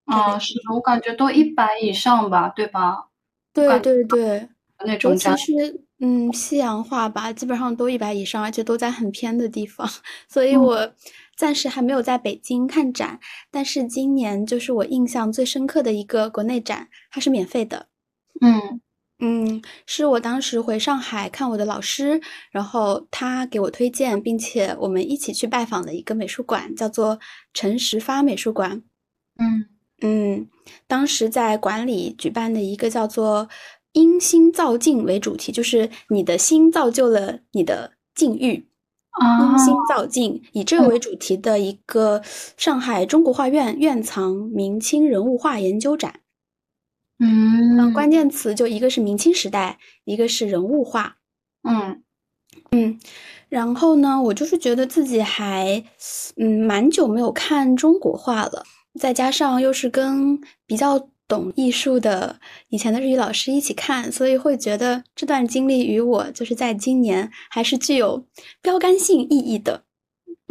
[0.10, 3.08] 啊，是我感觉都一百以上吧，对吧？
[3.54, 4.50] 对对对，
[4.86, 9.90] 那种展，其实嗯，西洋画吧，基本上都一百以上，而且都在很偏的地方。
[10.28, 10.94] 所以我
[11.36, 13.20] 暂时还没有在北京看展，
[13.52, 17.88] 但是今年就是我印象最深刻的一个国内展，它是免费的。
[18.42, 18.82] 嗯。
[19.22, 27.20] 嗯，是我当时回上海看我的老师，然后他给我推荐，并且我们一起去拜访的一个美术馆，叫做
[27.54, 28.82] 陈石发美术馆。
[29.38, 29.66] 嗯
[30.02, 30.48] 嗯，
[30.88, 33.50] 当时在馆里举办的一个叫做
[33.94, 38.66] “因心造境”为主题，就是你的心造就了你的境遇。
[39.42, 42.22] 因心造境，以这个为主题的一个
[42.56, 46.22] 上海中国画院院藏明清人物画研究展。
[47.18, 51.18] 嗯，关键词就一个是明清时代，一个是人物画。
[51.64, 52.02] 嗯
[52.72, 52.98] 嗯，
[53.50, 55.84] 然后呢，我就是觉得自己还
[56.38, 58.64] 嗯蛮久没有看中国画了，
[59.00, 68.26] 再加上又是跟比较懂艺术的以前的日语老师一起看，所以会觉得这段经历与我就是在今年还是具有
[68.62, 69.84] 标杆性意义的。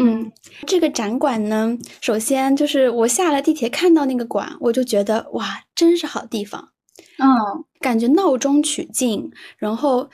[0.01, 0.31] 嗯，
[0.67, 6.71] 这个展馆呢，首先就是我下了地铁看到那个馆，我就觉得哇，真是好地方。
[7.19, 7.27] 嗯，
[7.81, 10.09] 感觉闹中取静，然后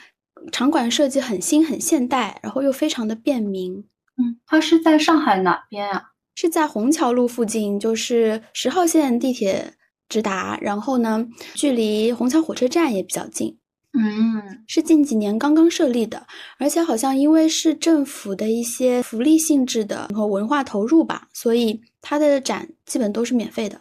[0.51, 3.85] 场馆设计很新很现代，然后又非常的便民。
[4.17, 6.14] 嗯，它是在上海哪边啊？
[6.35, 9.75] 是在虹桥路附近，就是十号线地铁
[10.09, 13.57] 直达，然后呢，距离虹桥火车站也比较近。
[13.97, 16.27] 嗯，是近几年刚刚设立的，
[16.59, 23.81] 而且好像因为是政府的一些福利性质的和文化投入吧，所以它的展基本都是免费的。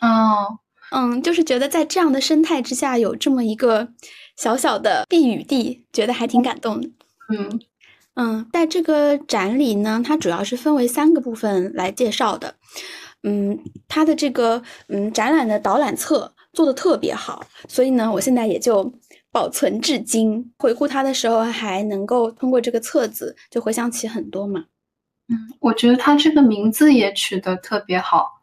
[0.00, 0.58] 哦，
[0.90, 3.86] 嗯，就是觉得在这样的生态之下有这么一个
[4.36, 6.88] 小小的避雨地，觉得还挺感动的。
[7.34, 7.60] 嗯
[8.14, 12.54] 嗯，在这个展里呢，它主要是分为三个部分来介绍的。
[13.22, 18.92] 嗯，它的这个嗯展览的导览册做的特别好，所以呢，我现在也就。
[19.34, 24.66] 保存至今，回顾它的时候，还能够通过这个册子就回想起很多嘛。
[25.28, 28.41] 嗯，我觉得它这个名字也取得特别好，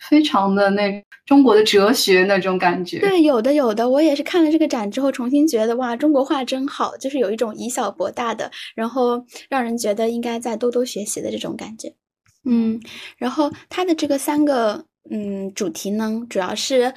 [0.00, 2.98] 非常的那中国的哲学那种感觉。
[3.00, 11.94] 对，有的有的，我也是看了这个展之后，重新觉得哇，中国画真好，就是有一种以小博大的，然后让人觉得应该再多多学习的这种感觉。
[12.44, 12.80] 嗯，
[13.16, 16.94] 然后它的这个三个嗯主题呢，主要是。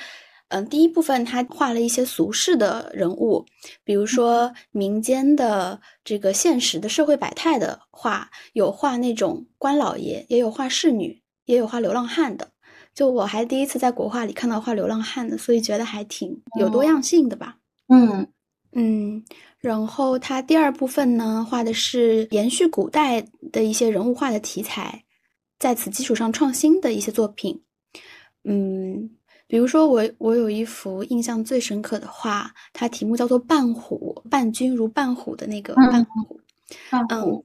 [0.54, 3.46] 嗯，第一部分他画了一些俗世的人物，
[3.86, 12.50] 比如说民间的这个现实的社会百态的画，有画那种官老爷，也有画侍女，也有画流浪汉的。
[12.94, 17.58] 就我还第一次在国画里看到画流浪汉的，所以觉得还挺有多样性的吧。
[17.88, 18.28] 嗯
[18.74, 19.24] 嗯，
[19.60, 25.04] 然后他第二部分呢，画的是延续古代的一些人物画的题材，
[25.60, 27.62] 在此基础上创新的一些作品。
[28.44, 29.12] 嗯。
[29.48, 36.40] 比如说我我有一幅印象最深刻的画，它题目叫做“伴虎”，伴君如伴虎的那个伴虎，
[37.10, 37.44] 嗯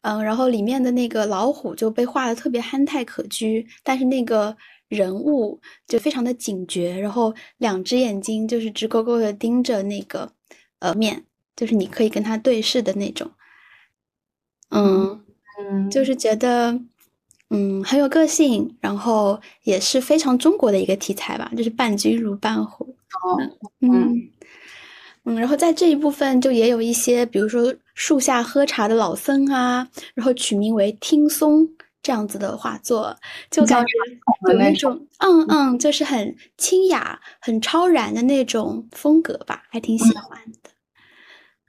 [0.00, 4.56] 嗯，然后里面的那个老虎就被画的特别憨态可掬，但是那个
[4.92, 10.30] 人物就非常的警觉，然后两只眼睛就是直勾勾的盯着那个
[10.80, 11.24] 呃面，
[11.56, 13.30] 就是你可以跟他对视的那种。
[14.68, 15.24] 嗯
[15.58, 16.78] 嗯，就是觉得，
[17.48, 22.94] 嗯，很有个性，然后也是非常中国的一个题材吧，就是伴君如伴虎。
[23.24, 23.40] 哦，
[23.80, 24.30] 嗯
[25.24, 31.66] 嗯，然后在这一部分就也有一些，比如说树下喝茶的老僧啊，然后取名为听松
[32.02, 33.16] 这样子的画作，
[33.50, 33.92] 就感觉
[34.52, 40.70] 有一种，嗯嗯，就是很清雅、很超然的那种风格吧，还挺喜欢的。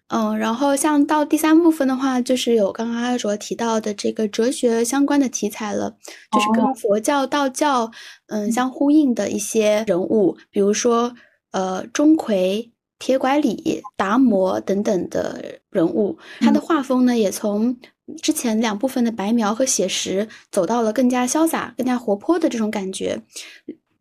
[0.07, 5.95] 嗯，然后像到第三部分的话，就是有刚刚阿卓提到的这个哲学相关的题材了，
[6.31, 7.91] 就是跟佛教、道教
[8.27, 11.15] 嗯相呼应的一些人物，比如说
[11.51, 12.69] 呃钟馗、
[12.99, 16.19] 铁拐李、达摩等等的人物。
[16.41, 17.75] 他的画风呢，也从
[18.21, 23.21] 之前两部分的白描和写实，走到了更加潇洒、更加活泼的这种感觉。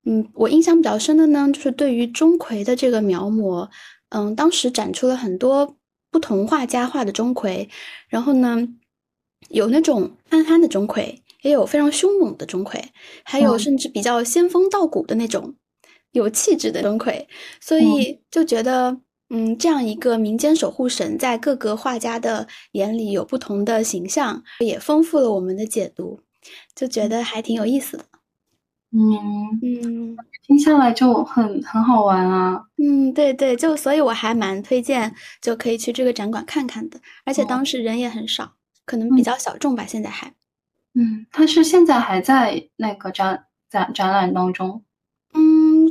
[0.05, 3.69] 嗯，我印象比较深的呢，就是对于钟馗的这个描摹，
[4.11, 5.77] 嗯，当时展出了很多。
[6.13, 7.67] 不同画家画的钟馗，
[8.07, 8.69] 然后呢，
[9.49, 12.79] 有那种憨憨的钟馗，也有非常凶猛的钟馗，
[13.25, 15.55] 还有甚至比较仙风道骨的那种
[16.11, 17.25] 有气质的钟馗，
[17.63, 18.99] 所以就觉得，
[19.35, 26.21] 嗯，这样一个民间守护神，在各个画家的眼里有不同的形象，也丰富了我们的解读，
[26.75, 28.05] 就觉得还挺有意思的。
[28.95, 30.17] 嗯嗯，
[30.47, 32.63] 听下来就很很好玩啊。
[32.77, 37.01] 嗯，对对，就所以我还蛮推荐，就可以去这个展馆看看的。
[37.25, 38.53] 而且当时人也很少，
[38.85, 39.87] 可能比较小众吧。
[39.87, 40.29] 现在还，
[40.95, 44.85] 嗯，它是现在还在那个展展展览当中。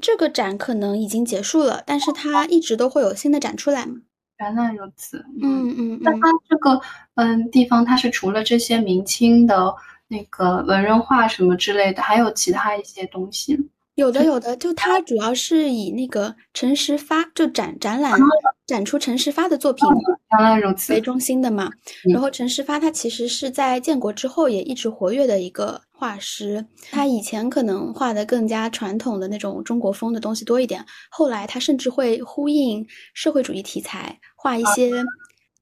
[0.02, 3.98] 嗯，这个展可能已经结束了，但是它一直都会有新的展出来嘛。
[4.40, 5.24] 原来如此。
[5.42, 6.82] 嗯嗯，那它这个
[7.16, 9.76] 嗯地方，它是除了这些明清的。
[10.08, 13.58] 那个文人画什么之类的，还有其他一些东西。
[13.96, 18.18] 有的，有的，就它主要是以那个陈石发就展展览
[18.66, 19.86] 展出陈石发的作品
[20.90, 21.70] 为中心的嘛。
[22.12, 26.66] 然后陈石发他其实是在建国之后也一直活跃的一个画师。
[26.90, 34.90] 他以前可能画的更加传统的那种中国风的东西多一点，后来他甚至会呼应社会主义题材，画一些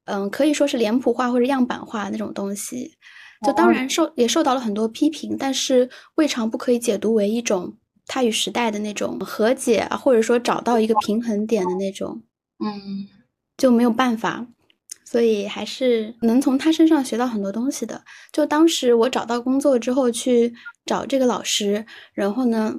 [0.05, 2.93] 嗯可以说是脸谱画或者样板画那种东西。
[3.45, 7.73] 就当然受也受到了很多批评，但是未尝不可以解读为一种
[8.09, 12.23] 他与时代的那种和解啊，或者说找到一个平衡点的那种，
[12.57, 13.07] 嗯，
[13.55, 14.47] 就没有办法，
[15.05, 18.03] 所以还是能从他身上学到很多东西的。
[18.33, 20.53] 就当时我找到工作之后去
[20.87, 22.75] 找这个老师，然后呢，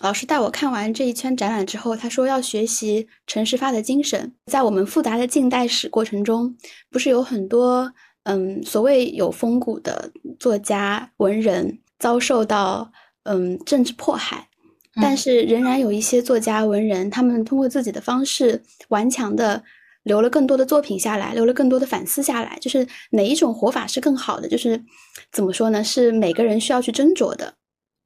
[0.00, 6.56] 老师带我看完这一圈展览之后，他说要学习陈实发的精神，在我们复杂的近代史过程中，
[6.90, 7.92] 不是有很多。
[8.26, 10.10] 嗯，所谓有风骨的
[10.40, 12.90] 作家文人遭受到
[13.24, 14.48] 嗯政治迫害，
[15.00, 19.62] 但是仍然有一些作家文人，他们通过自己的方式顽强的
[20.02, 22.58] 留了更多的作品下来，留了更多的反思下来。
[22.60, 24.48] 就是哪一种活法是更好的？
[24.48, 24.82] 就是
[25.32, 25.82] 怎么说呢？
[25.82, 27.54] 是每个人需要去斟酌的。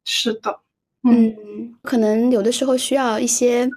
[0.05, 0.61] 是的，
[1.03, 3.69] 嗯，可能有的时候需要一些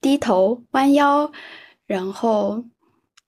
[0.00, 1.30] 低头弯腰，
[1.86, 2.64] 然后。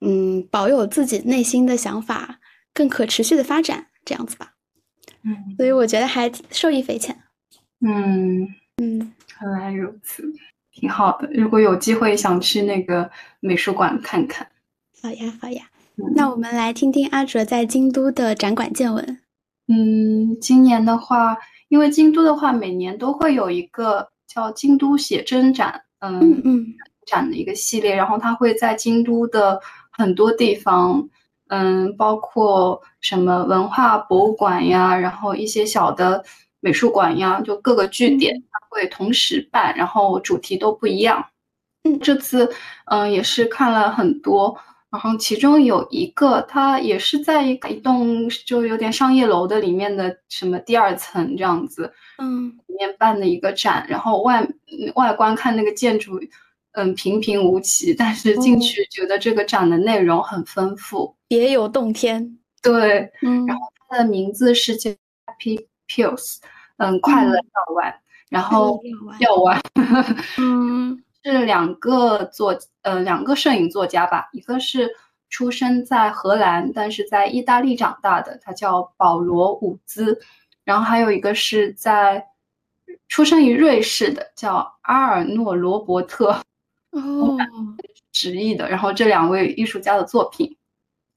[0.04, 2.40] 嗯，保有自己内心的想法，
[2.74, 4.54] 更可持续的发展，这样子吧。
[5.22, 7.16] 嗯，所以我觉得还受益匪浅。
[7.86, 8.48] 嗯
[8.82, 10.24] 嗯，原来如此，
[10.72, 11.30] 挺好的。
[11.32, 13.08] 如果有机会，想去那个
[13.38, 14.46] 美术馆看看。
[15.00, 15.62] 好呀，好呀。
[16.16, 19.20] 那我们来听听阿哲在京都的展馆见闻。
[19.68, 21.36] 嗯，今年的话，
[21.68, 26.66] 因为京都的话，每年都会有一个叫京都写真展，嗯嗯，
[27.06, 29.60] 展的一个系列，然后它会在京都的。
[29.94, 31.06] 很多地方，
[31.48, 36.24] 嗯，包括什么文化博物馆呀，然后一些小的
[36.62, 41.22] 美术馆呀，就各个据点，它会同时办，然后主题都不一样。
[41.82, 42.50] 嗯，这次，
[42.86, 44.56] 嗯，也是看了很多，
[44.90, 54.48] 然后其中有一个，它也是在一栋就有点商业楼的里面的什么第二层这样子，嗯，里面办的一个展，然后外
[54.94, 56.18] 外观看那个建筑。
[56.74, 62.38] 嗯，平平无奇，但是进去觉得这个展的内容很丰富，别有洞天。
[62.62, 64.90] 对，嗯，然后它的名字是叫
[65.26, 66.38] Happy Pills，
[66.78, 67.94] 嗯，快乐药丸，
[68.30, 68.80] 然后
[69.20, 69.60] 药丸，
[70.38, 74.90] 嗯， 是两个作，呃，两个摄影作家吧，一个是
[75.28, 80.18] 出生在荷兰，但是在意大利长大的，他叫保罗伍兹，
[80.64, 82.26] 然后还有一个是在。
[83.08, 86.28] 出生于瑞士的，叫阿尔诺·罗伯特，
[86.90, 87.36] 哦，
[88.10, 88.68] 直译的。
[88.68, 90.56] 然后这两位艺术家的作品，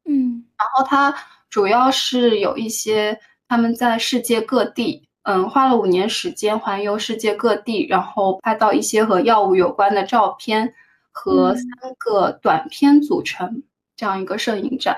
[0.03, 1.13] 嗯，然后他
[1.49, 3.17] 主要是有一些
[3.47, 10.73] 他们在世界各地，嗯，花了五年时间环游世界各地，然后拍到一些和药物有关的照片
[11.11, 11.65] 和三
[11.97, 13.63] 个短片组成
[13.95, 14.97] 这样一个摄影展。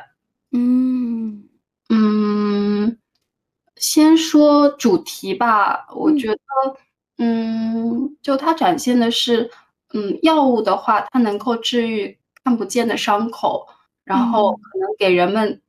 [0.51, 1.47] 嗯
[1.89, 2.97] 嗯，
[3.75, 6.39] 先说主题吧，我觉得。
[7.19, 9.49] 嗯，就它展现的是，
[9.91, 13.67] 嗯，药物的话，它能够治愈看不见的伤口，
[14.03, 15.59] 然后可能给人们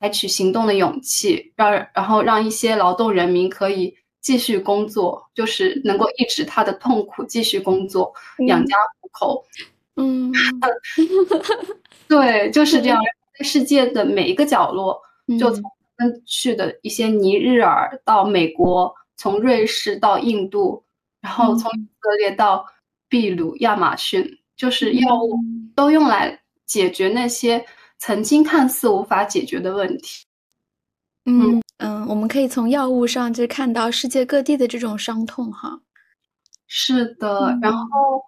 [0.00, 8.12] 采取行动的勇气，让然后让一些劳动人民可以继续工作，就是能够抑制他的痛苦，继续工作，
[8.46, 9.44] 养家糊口。
[9.96, 10.32] 嗯，
[12.08, 13.00] 对，就是这样。
[13.38, 15.00] 在世界的每一个角落，
[15.38, 15.62] 就从
[16.26, 20.84] 去的一些尼日尔到美国，从瑞士到印度。
[21.20, 22.64] 然后从以色列到
[23.10, 24.24] 秘鲁、亚马逊，
[24.56, 25.36] 就是药物
[25.74, 27.64] 都用来解决那些
[27.98, 30.24] 曾经看似无法解决的问题。
[31.24, 35.80] 嗯嗯，我们可以从药物上就看到世界各地的这种伤痛，哈。
[36.66, 38.22] 是的，然后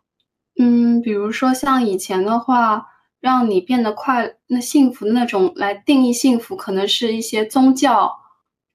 [0.58, 2.86] 嗯，比如说像以前的话，
[3.20, 8.14] 让你变得快、那幸福的那种来定义幸福，可能是一些宗教、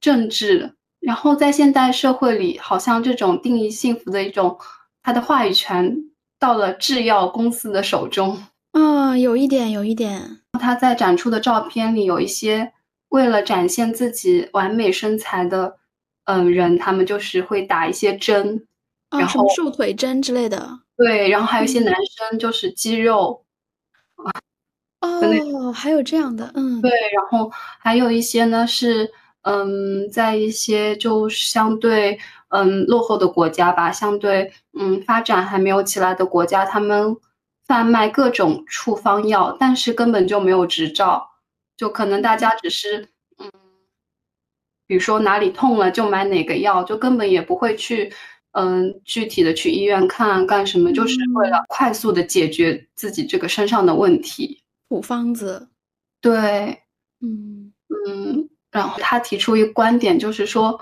[0.01, 0.75] 政治。
[0.99, 4.57] 然后在现代社会里，好像这种定义幸福的一种，
[5.03, 5.95] 它的话语权
[6.39, 8.43] 到了制药公司的手中。
[8.71, 10.41] 嗯，有一点，有一点。
[10.57, 12.73] 他在展出的照片里，有一些
[13.09, 15.77] 为了展现自己完美身材的，
[16.25, 18.65] 嗯，人，他们就是会打一些针，
[19.11, 20.79] 然后瘦腿针之类的。
[20.97, 23.43] 对，然后还有一些男生就是肌肉。
[25.01, 29.11] 哦，还有这样的，嗯，对，然后还有一些呢是。
[29.47, 32.17] 嗯，在一些就相对
[32.49, 37.15] 嗯落后的国家吧，相对嗯发展还没有起来的国家，他们
[37.67, 41.29] 贩卖各种处方药，但是根本就没有执照，
[41.75, 43.51] 就可能大家只是嗯，
[44.87, 48.13] 比如说哪里痛了就买哪个药，就根本也不会去
[48.51, 54.61] 嗯具体的去医院看干什么，就是为了快速的解决自己这个身上的问题。
[54.89, 55.69] 土方子，
[56.21, 56.81] 对，
[57.21, 57.73] 嗯
[58.07, 58.49] 嗯。
[58.71, 60.77] 然后他提出一个观点，就是说，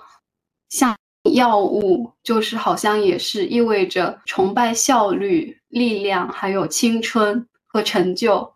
[0.69, 0.97] 像
[1.31, 8.53] 药物，就是好像也是意味着崇拜效率、力量，还有青春和成就。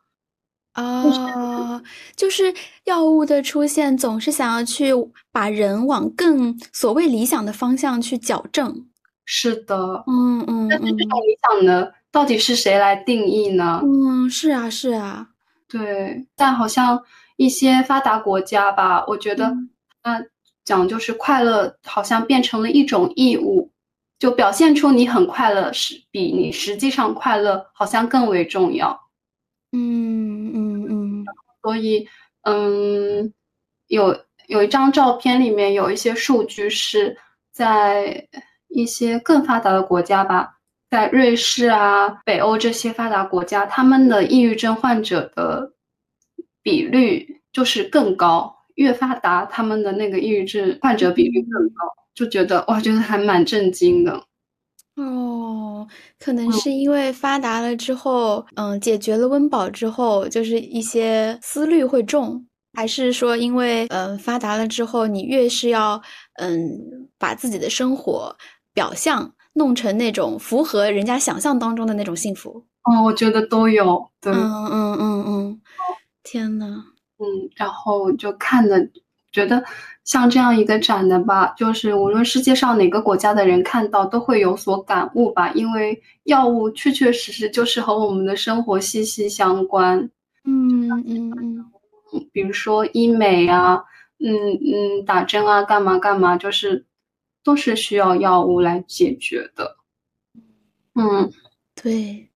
[0.74, 1.82] 啊，
[2.16, 2.54] 就是
[2.84, 4.92] 药物的出现，总是想要去
[5.32, 8.86] 把人往更所谓理想的方向去矫正。
[9.26, 10.68] 是的，嗯嗯。
[10.70, 13.82] 但是这种理想呢，到底是谁来定义呢？
[13.84, 15.30] 嗯，是啊，是啊，
[15.68, 17.04] 对，但好像。
[17.40, 19.54] 一些发达国家吧，我觉得，
[20.04, 20.20] 那
[20.68, 23.72] 讲就是快乐，好像变成了一种义务，
[24.20, 29.00] 就表现出你很快乐，是比你实际上快乐好像更为重要。
[29.72, 31.26] 嗯嗯嗯。
[31.62, 32.06] 所以，
[32.42, 33.34] 嗯，
[33.88, 37.18] 有有一张照片里面有一些数据是
[37.54, 38.28] 在
[38.68, 40.58] 一些更发达的国家吧，
[40.90, 45.72] 在瑞士啊、北欧这些发达国家，他们的抑郁症患者的。
[46.64, 54.24] 比率就是更高，越发达，他们的那个抑郁症患者比率更高，就觉得哇，觉得还蛮震惊的。
[54.96, 55.88] 哦，
[56.20, 66.02] 可能是因为发达了之后，嗯，解决了温饱之后，就是一些思虑会重，还是说因为嗯发达了之后，你越是要
[66.40, 68.36] 嗯把自己的生活
[68.74, 72.66] 表象弄成那种符合人家想象当中的那种幸福？
[72.84, 74.10] 哦，我觉得都有。
[74.22, 75.62] 对，嗯嗯嗯嗯。
[76.24, 76.84] 天呐，
[77.20, 78.90] 嗯，然后就看的
[79.32, 79.64] 觉得
[80.04, 90.10] 像这样一个展的吧，就是无论世界上哪个国家的人看到都会有所感悟吧，因为药物确确实实就是和我们的生活息息相关。
[90.44, 91.72] 嗯嗯嗯，
[92.32, 93.84] 比如说医美啊，
[94.20, 96.86] 嗯嗯，打针啊，干嘛干嘛，就是
[97.44, 99.78] 都是需要药物来解决的。
[100.94, 101.32] 嗯，
[101.76, 102.30] 对，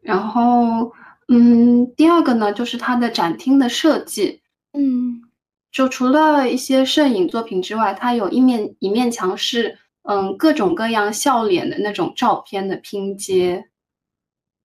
[0.00, 0.92] 然后。
[1.34, 4.42] 嗯，第二个呢，就是它的展厅的设计。
[4.74, 5.22] 嗯，
[5.70, 13.64] 就除了一些摄影作品之外，它有一面一面墙是嗯各种各样笑脸的那种照片的拼接。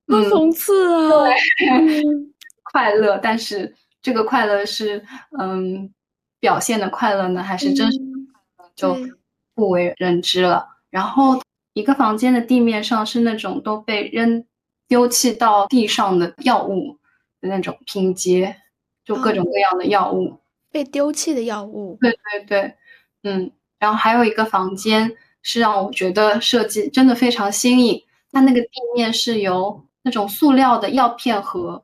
[0.10, 1.28] 好讽刺啊！
[1.80, 2.04] 对，
[2.72, 5.06] 快乐，但是这个快乐是
[5.40, 5.90] 嗯
[6.40, 8.00] 表现的快乐呢，还是真实
[8.76, 8.98] 就
[9.56, 10.68] 不为人知了。
[10.90, 11.42] 然后
[11.74, 14.46] 一个房间的地面上是那种都被扔。
[14.88, 16.98] 丢弃到地上的药物
[17.42, 18.56] 的那种拼接，
[19.04, 20.40] 就各种各样的药物，
[20.72, 21.98] 被丢弃的药物。
[22.00, 22.76] 对对对，
[23.24, 28.04] 嗯，然后还有一个房间，是让我觉得设计真的非常新颖。
[28.32, 31.84] 它那个地面是由那种塑料的药片盒，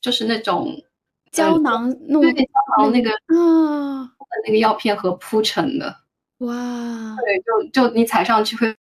[0.00, 0.82] 就是那种
[1.30, 4.10] 胶囊弄对胶囊那个啊，
[4.46, 5.94] 那个药片盒铺成的。
[6.38, 8.74] 哇，对，就就你踩上去会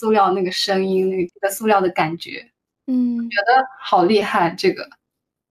[0.00, 2.50] 塑料那个声音，那个塑料的感觉，
[2.86, 4.54] 嗯，觉得好厉害。
[4.56, 4.88] 这个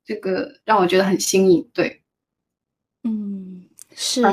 [0.04, 1.70] 这个让我觉得很新颖。
[1.72, 2.02] 对，
[3.04, 4.24] 嗯，是。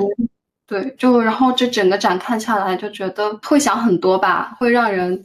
[0.67, 5.25] 对，就然后这整个展看下来，就觉得会想很多吧，会让人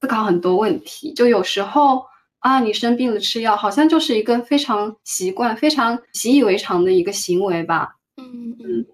[0.00, 1.12] 思考很多问题。
[1.14, 2.04] 就有时候
[2.40, 7.98] 啊，你生病了吃药，好像就是一个非常习惯、非常习以为常的一个行为吧。
[8.16, 8.86] 嗯嗯，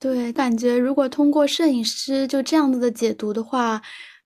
[0.00, 3.80] 对，感觉如果通过摄影师就这样子的解读的话，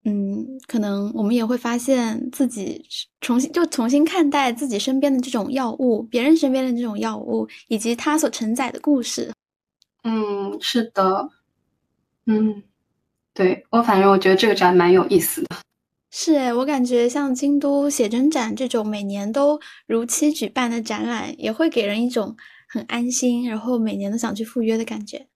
[0.08, 2.86] 嗯，可能我们也会发现自己
[3.20, 9.32] 重新就重新看待自己身边的这种药物，别人身边的这种药物，以及它所承载的故事。
[10.04, 11.28] 嗯，是的，
[12.26, 12.62] 嗯，
[13.34, 15.56] 对我反正我觉得这个展蛮有意思的。
[16.12, 22.36] 是诶，我感觉像京都写真展这种每年都如期举办的展览，也会给人一种
[22.68, 25.26] 很安心，然后每年都想去赴约的感觉。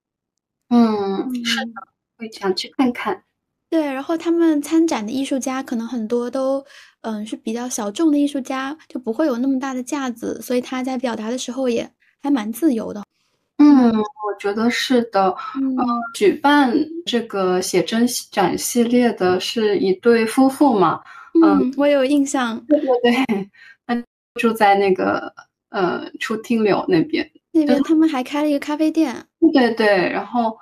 [0.68, 1.73] 嗯，是的，
[2.16, 3.25] 会想去看看。
[3.71, 6.62] 对，然后他们参展的艺术家可能很多都，
[7.03, 11.89] 嗯，是比较小众的艺术家，就不会有那么大的架子，所以他在表达的时候也
[12.21, 13.05] 还蛮自由的。
[13.59, 15.33] 嗯，我觉得是的。
[15.55, 15.77] 嗯，
[16.14, 16.75] 举办
[17.07, 21.01] 这个写真展系列的是一对夫妇嘛？
[21.41, 22.59] 嗯，我有印象。
[22.66, 23.51] 对对对，
[23.87, 24.05] 他
[24.35, 25.33] 住在那个
[25.68, 27.31] 呃出汀柳那边。
[27.53, 29.14] 那边他们还开了一个咖啡店。
[29.53, 30.57] 对对，然后嗯，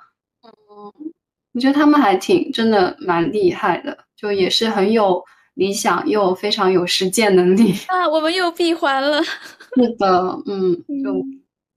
[1.53, 5.23] 我觉得他们还挺真的蛮厉害的，就也是很有
[5.55, 7.73] 理想又非常有实践能力。
[7.87, 9.23] 啊，我们又闭环了。
[9.23, 11.25] 是的，嗯，就。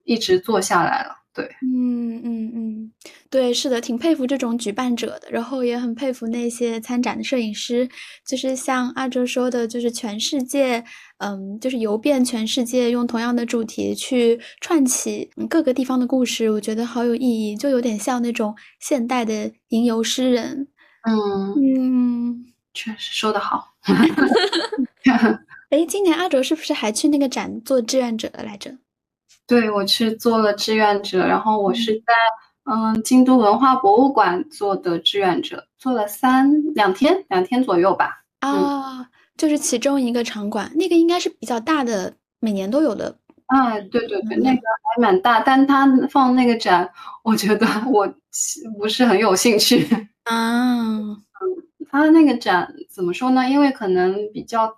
[0.04, 2.92] 一直做下来了，对，嗯嗯嗯，
[3.30, 7.88] 对，是的，挺佩服这种举办者的，然后也很佩服那些参展的摄影师，
[8.26, 10.84] 就是像阿哲说的，就是全世界，
[11.18, 20.68] 嗯，就是游遍全世界，用同样的主题去串起各个地方的故事，我觉得好有意义，就有点像那种现代的吟游诗人。
[21.08, 23.72] 嗯嗯，确实说得好。
[25.70, 28.76] 哎，今年阿哲是不是还去那个展做志愿者了来着？
[29.52, 32.14] 对，我去做了志愿者，然后我是在
[32.64, 38.24] 嗯京都文化博物馆做的志愿者，做了三两天，两天左右吧。
[38.40, 43.14] 啊，就是其中一个场馆，那个应该是比较大的，每年都有的。
[43.44, 44.62] 啊，对对对，那个
[44.96, 46.88] 还蛮大，但他放那个展，
[47.22, 48.10] 我觉得我
[48.78, 49.86] 不是很有兴趣。
[50.24, 51.22] 啊，嗯，
[51.90, 53.46] 他那个展怎么说呢？
[53.50, 54.74] 因为可能比较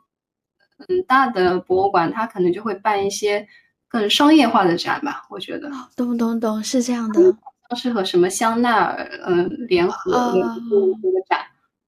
[0.89, 3.47] 嗯大的博物馆，他可能就会办一些。
[3.95, 5.71] 更商业化的展吧，我觉得。
[5.95, 7.37] 懂懂懂，是这样的。
[7.77, 10.55] 是和什么香奈儿嗯联合的
[11.03, 11.41] 这个展，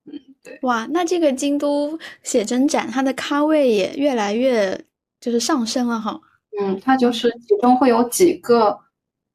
[0.06, 0.58] 嗯对。
[0.62, 4.80] 哇，那这个京都写真展，它的咖位也越来越
[5.20, 6.20] 就是上升了哈。
[6.60, 8.78] 嗯，它就是其中会有几个，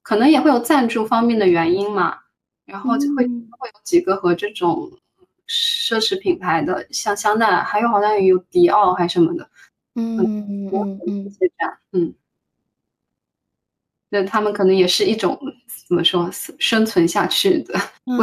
[0.02, 2.18] 可能也会有赞助方面的原因嘛，
[2.66, 4.92] 然后就会会有几个和这种
[5.48, 9.48] 奢侈品牌的，像香奈儿，还有好像有迪奥还什么的。
[9.96, 11.32] 嗯嗯嗯嗯，
[11.92, 12.14] 嗯。
[14.14, 15.40] 那他们可能也是一种
[15.88, 17.80] 怎么说生存下去的，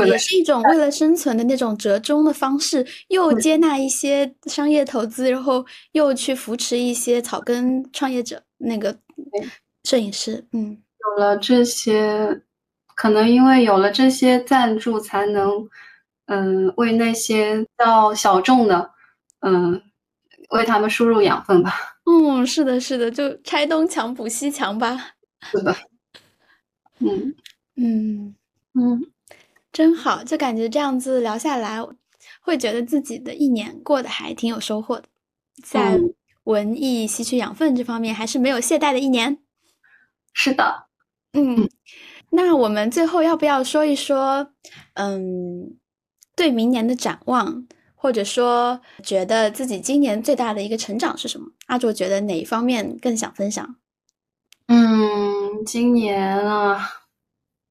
[0.07, 8.95] 也是一种为了生存的那种折中的方式，又接纳一些商业投资，然后又去扶持一些草根创业者，那个
[9.84, 10.47] 摄影师。
[10.53, 10.76] 嗯，
[11.16, 12.43] 有了这些，
[12.95, 15.66] 可能因为有了这些赞助，才能
[16.26, 18.91] 嗯为那些较小众的
[19.41, 19.80] 嗯
[20.51, 21.74] 为他们输入养分吧。
[22.05, 25.12] 嗯，是的，是的，就拆东墙补西墙吧。
[25.43, 25.76] 是的，
[26.99, 27.34] 嗯。
[27.76, 28.34] 嗯。
[28.74, 29.11] 嗯，
[29.72, 31.84] 真好，就感觉这样子聊下来，
[32.41, 35.09] 会觉得自己的一年过得还挺有收获的，
[35.64, 35.99] 在
[36.45, 39.39] 文艺吸取养分这方面还是没有懈怠的一年。
[40.32, 40.86] 是的，
[41.32, 41.68] 嗯，
[42.30, 44.53] 那我们最后要不要说一说，
[44.95, 45.76] 嗯，
[46.36, 47.66] 对明年的展望，
[47.97, 51.49] 或者说觉得自己今年最大的一个成长是什么？
[51.66, 53.76] 阿卓觉得哪一方面更想分享？
[54.68, 55.27] 嗯，
[55.64, 56.88] 今年啊，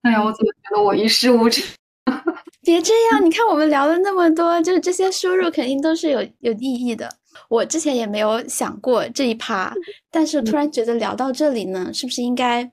[0.03, 1.63] 哎呀，我怎么觉得我一事无成？
[2.61, 7.09] 别这样，你看我们聊了那么多，就是这些输入肯定都是有有意义的。
[7.49, 9.73] 我之前也没有想过这一趴，
[10.09, 12.71] 但是突然觉得聊到这里呢，是不是应该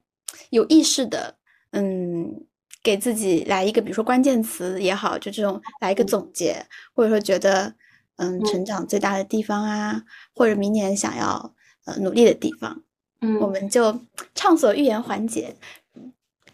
[0.50, 1.36] 有意识的，
[1.72, 2.46] 嗯，
[2.82, 7.74] 给自己来一个，比如说关键词也好，就这种来一个总结，或者说觉得，
[8.16, 10.02] 嗯，成长最大的地方啊，
[10.34, 12.83] 或者明年想要呃努力的地方。
[13.24, 13.98] 嗯，我们就
[14.34, 15.56] 畅所欲言环节。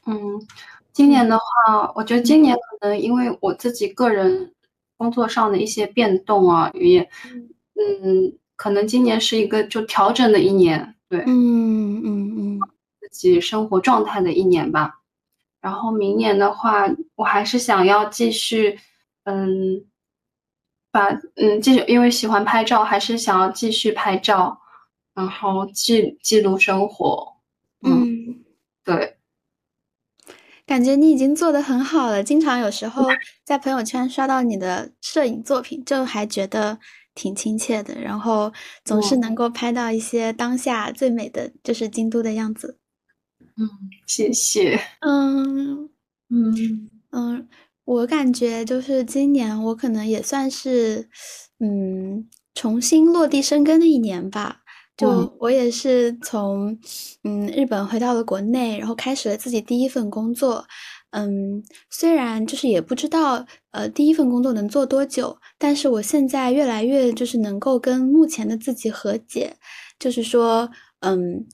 [0.07, 0.17] 嗯，
[0.93, 4.53] 今年的话，我觉得今年可能因为我自己个人
[4.97, 7.01] 工作上的一些变动啊，也
[7.75, 12.61] 嗯，可能今年是一个就调整的一年，对，嗯嗯嗯，
[13.01, 15.01] 自己生活状态的一年吧。
[15.61, 18.79] 然后明年的话，我还是想要继续，
[19.25, 19.85] 嗯，
[20.93, 24.60] 把嗯继续，因为喜欢拍照，还是想要继续拍照，
[25.21, 27.37] 然后记记录生活。
[27.83, 28.43] 嗯，
[28.85, 29.17] 对，
[30.67, 32.23] 感觉你已经做的很好了。
[32.23, 33.07] 经常有时候
[33.45, 36.79] 在朋友圈刷到你的摄影作品，就还觉得
[37.15, 38.01] 挺亲切的。
[38.01, 38.53] 然后
[38.85, 42.79] 总是能够拍到一些当下最美的就是京都的样子。
[43.57, 43.69] 嗯，
[44.07, 44.81] 谢谢。
[45.01, 45.91] 嗯
[46.29, 47.49] 嗯嗯，
[47.85, 51.09] 我感觉就是今年我可能也算是
[51.59, 54.63] 嗯重新落地生根的一年吧。
[55.01, 56.79] 就我也是从
[57.25, 60.67] 嗯日本回到了国内，然后开始了自己第一份工作。
[61.11, 69.57] 嗯，虽然就是也不知道呃第一份工作能做多久，但是我现在越来越就是能够跟目前的自己和解，
[69.99, 70.71] 就是说
[71.01, 71.47] 嗯。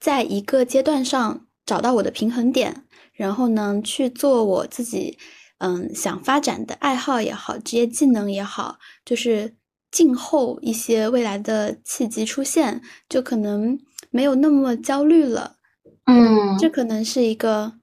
[0.00, 5.18] 在一个阶段上找到我的平衡点，然后呢去做我自己
[5.58, 9.56] 嗯想发展的爱好也好，职业技能也好，就是
[9.90, 13.78] 静候一些未来的契机出现，就可能
[14.10, 15.56] 没有那么焦虑了。
[16.04, 17.74] 嗯，这可能是一个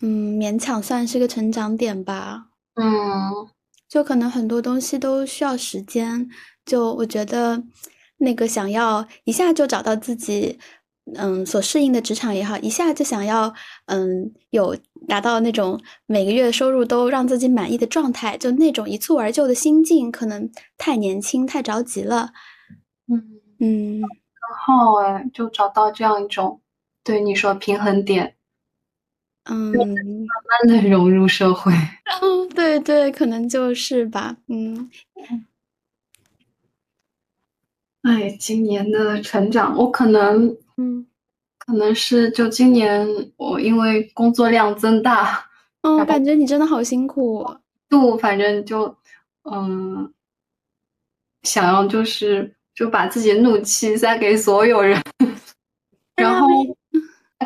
[0.00, 2.46] 嗯勉强算是个成长点吧。
[2.74, 3.48] 嗯，
[3.88, 6.28] 就可能很多东西都需要时间。
[6.64, 7.62] 就我觉得
[8.18, 10.58] 那个想要一下就找到自己。
[11.16, 13.52] 嗯，所适应的职场也好，一下就想要
[13.86, 14.76] 嗯有
[15.08, 22.32] 达到那种每个月收入都让自己满意的状态，就那种一蹴而就的心境，可能太年轻太着急了。
[23.08, 26.60] 嗯嗯，很好哎，就找到这样一种
[27.02, 28.36] 对你说平衡点，
[29.44, 29.86] 嗯，慢
[30.66, 31.72] 慢的融入社会。
[32.22, 34.36] 嗯， 对对，可能就是吧。
[34.48, 34.90] 嗯，
[38.02, 40.56] 哎，今年的成长，我可能。
[40.80, 41.06] 嗯，
[41.58, 43.06] 可能是就今年
[43.36, 45.44] 我因为工作量增大，
[45.82, 47.46] 嗯，我感觉你真的好辛苦。
[47.86, 48.96] 度反正就
[49.44, 50.10] 嗯，
[51.42, 54.98] 想要就是就把自己的怒气塞给所有人，
[56.16, 56.48] 然后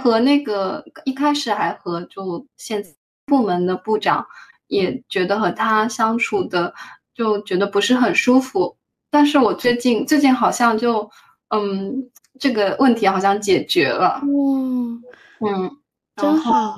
[0.00, 2.84] 和那个一开始还和就现
[3.26, 4.24] 部门的部长
[4.68, 6.72] 也觉得和他相处的
[7.14, 8.76] 就觉得不是很舒服，
[9.10, 11.10] 但是我最近最近好像就
[11.48, 12.08] 嗯。
[12.38, 15.02] 这个问题好像解决了，嗯
[15.40, 15.70] 嗯，
[16.16, 16.76] 真好，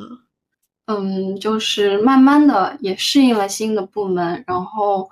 [0.86, 5.11] 嗯，就是慢慢的也适应了新的部门，然后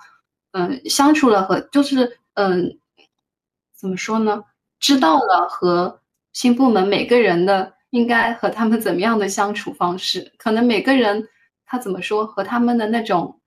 [0.53, 2.79] 嗯，相处了和就是嗯，
[3.75, 4.45] 怎么说呢？
[4.79, 6.01] 知道了和
[6.33, 11.27] 新部门每个人的应该和他们怎么样的相处方式，可能每个人
[11.65, 13.41] 他怎么说和他们的那种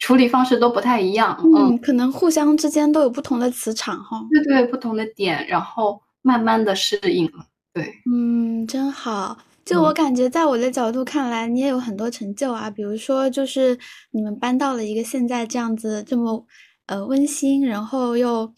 [0.00, 6.02] 处理方式都不太一样，嗯，可能互相之间都有不同的磁场哈，对对，不同的点，然后。
[6.22, 9.38] 慢慢的适应了，对，嗯，真好。
[9.64, 12.68] 就我感觉，在我的角度看来，你也有很多成就啊。
[12.68, 13.78] 比如说，就是
[14.10, 16.44] 你们搬到了一个现在这样子这么
[16.86, 18.52] 呃温馨，然后又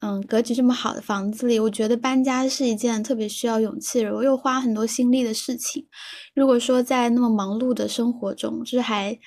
[0.00, 1.58] 嗯格局这么好的房子里。
[1.58, 5.86] 我觉得搬家是一件特别需要勇气，然后又花很多心力的事情。
[6.34, 9.18] 如果说在那么忙碌的生活中，就是还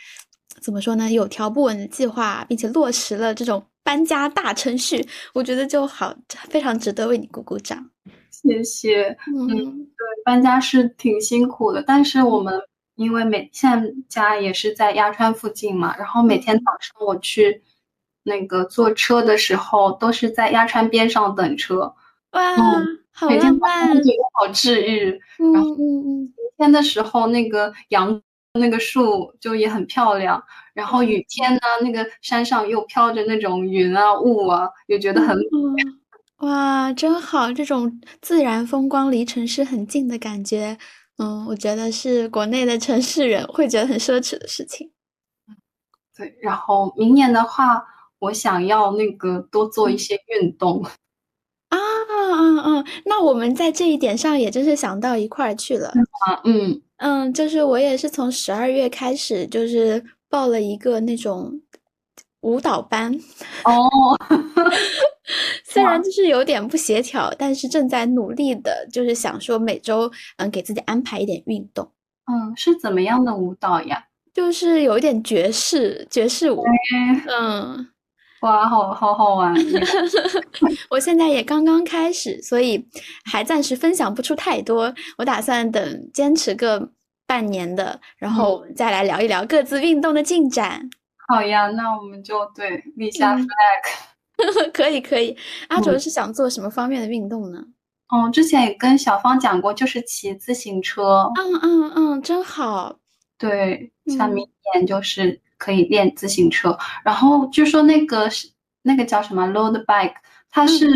[0.62, 1.12] 怎么说呢？
[1.12, 3.66] 有条不紊的计划，并且落实了这种。
[3.86, 6.16] 搬家大程序，我觉得就好，
[6.48, 7.90] 非常值得为你鼓鼓掌。
[8.32, 9.10] 谢谢。
[9.28, 12.62] 嗯，对，搬家是挺辛苦的，但是我们
[12.96, 17.62] 因为每现在家也是在鸭川附近嘛，然后每天早上我去
[18.24, 21.94] 那个坐车的时候，都是在鸭川边上等车。
[22.32, 22.56] 哇，
[23.12, 25.12] 好浪漫，觉得好治愈。
[25.40, 28.22] 嗯嗯嗯，晴天的时候那个阳。
[28.60, 30.42] 那个树就也很漂亮，
[30.74, 35.84] 然后雨天呢，那个山上又飘着那种云啊雾啊，也觉得很美。
[36.48, 37.52] 哇，真好！
[37.52, 40.78] 这种自然风光离城市很近的感觉，
[41.18, 44.92] 嗯，我觉得是国内的城市人会觉得很奢侈的事情。
[46.16, 47.84] 对，然后明年的话，
[48.20, 50.84] 我想要那个多做一些运动。
[51.70, 52.86] 啊啊啊！
[53.06, 55.88] 那我们在这一点上也真是想到一块儿去了。
[56.28, 56.83] 啊，嗯。
[57.04, 61.62] 嗯，就是我也是从十二月开始，就是报了一个那种
[62.40, 63.14] 舞蹈班。
[63.66, 63.90] 哦，
[65.68, 71.92] 虽然就是有点不协调，但是正在努力的，就是想说每周嗯给自己安排一点运动。
[72.32, 74.06] 嗯，是怎么样的舞蹈呀？
[74.34, 76.64] 就是有一点爵士爵士舞。
[77.28, 77.90] 嗯。
[78.44, 79.54] 哇，好好好玩！
[80.90, 82.86] 我现在也刚刚开始，所以
[83.26, 84.94] 还暂时分享不出太多。
[85.18, 86.92] 我打算等坚持个。
[87.26, 90.88] 半年的，然后再来聊一聊各自运动的进展。
[91.30, 93.48] 好呀，那我们就对立下 flag。
[94.74, 95.36] 可以可以，
[95.70, 97.60] 阿卓是想做什么方面的运动呢？
[98.10, 101.32] 哦，之前也跟小芳讲过，就是骑自行车。
[101.40, 102.98] 嗯嗯嗯，真好。
[103.40, 106.78] 对，像明年就是可以练自行车。
[107.06, 108.50] 然后据说那个是
[108.82, 110.16] 那个叫什么 load bike，
[110.50, 110.90] 它是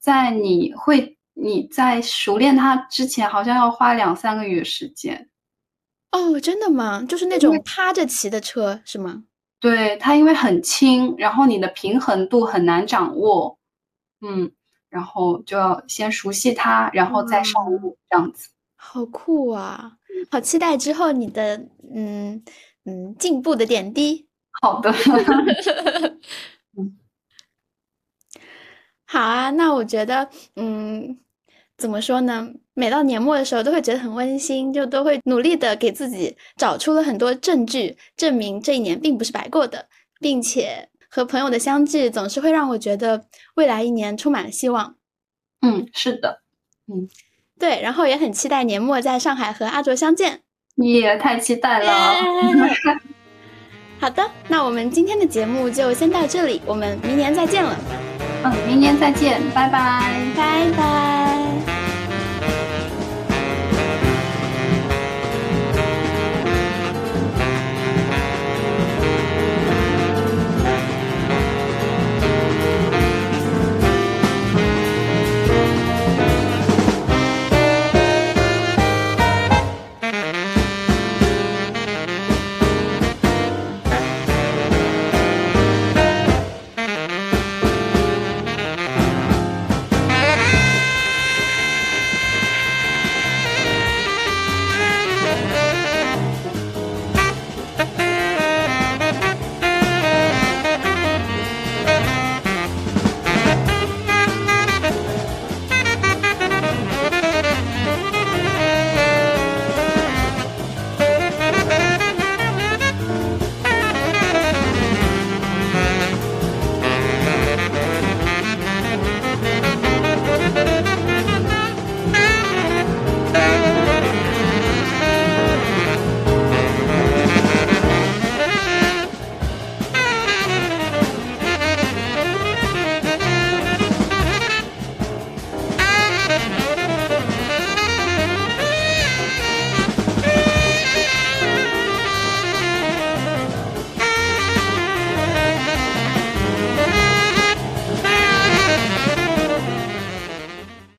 [0.00, 5.28] 在你会你在熟练它之前，好像要花两三个月时间。
[6.10, 7.04] 哦，真的吗？
[7.08, 9.22] 就是那种趴着骑的车是吗？
[9.60, 13.58] 对它，因为很轻，然后你的平衡度很难掌握，
[14.20, 14.50] 嗯，
[14.88, 18.48] 然后就要先熟悉它，然后再上路，这样子。
[18.74, 19.92] 好酷啊！
[20.30, 21.60] 好期待之后你的
[21.94, 22.42] 嗯
[22.88, 24.26] 嗯进步的点滴。
[24.62, 24.90] 好的。
[26.78, 26.98] 嗯，
[29.06, 31.18] 好啊，那我觉得嗯。
[31.78, 32.48] 怎么说呢？
[32.74, 39.86] 每到年末的时候，都会觉得很温馨，就都会努力的给自己找出了很多证据，证明这一年并不是白过的，
[40.18, 44.96] 并且和朋友的相聚总是会让我觉得未来一年充满了希望。
[45.60, 46.42] 嗯，是的，
[46.88, 47.08] 嗯，
[47.60, 50.42] 对，然后也很期待年末在上海和阿卓相见。
[50.78, 51.92] 你也太期待了。
[54.00, 57.76] 好的，那我们今天的节目就先到这里，我们明年再见了。
[58.44, 60.00] 嗯，明年再见，拜拜，
[60.36, 61.37] 拜拜。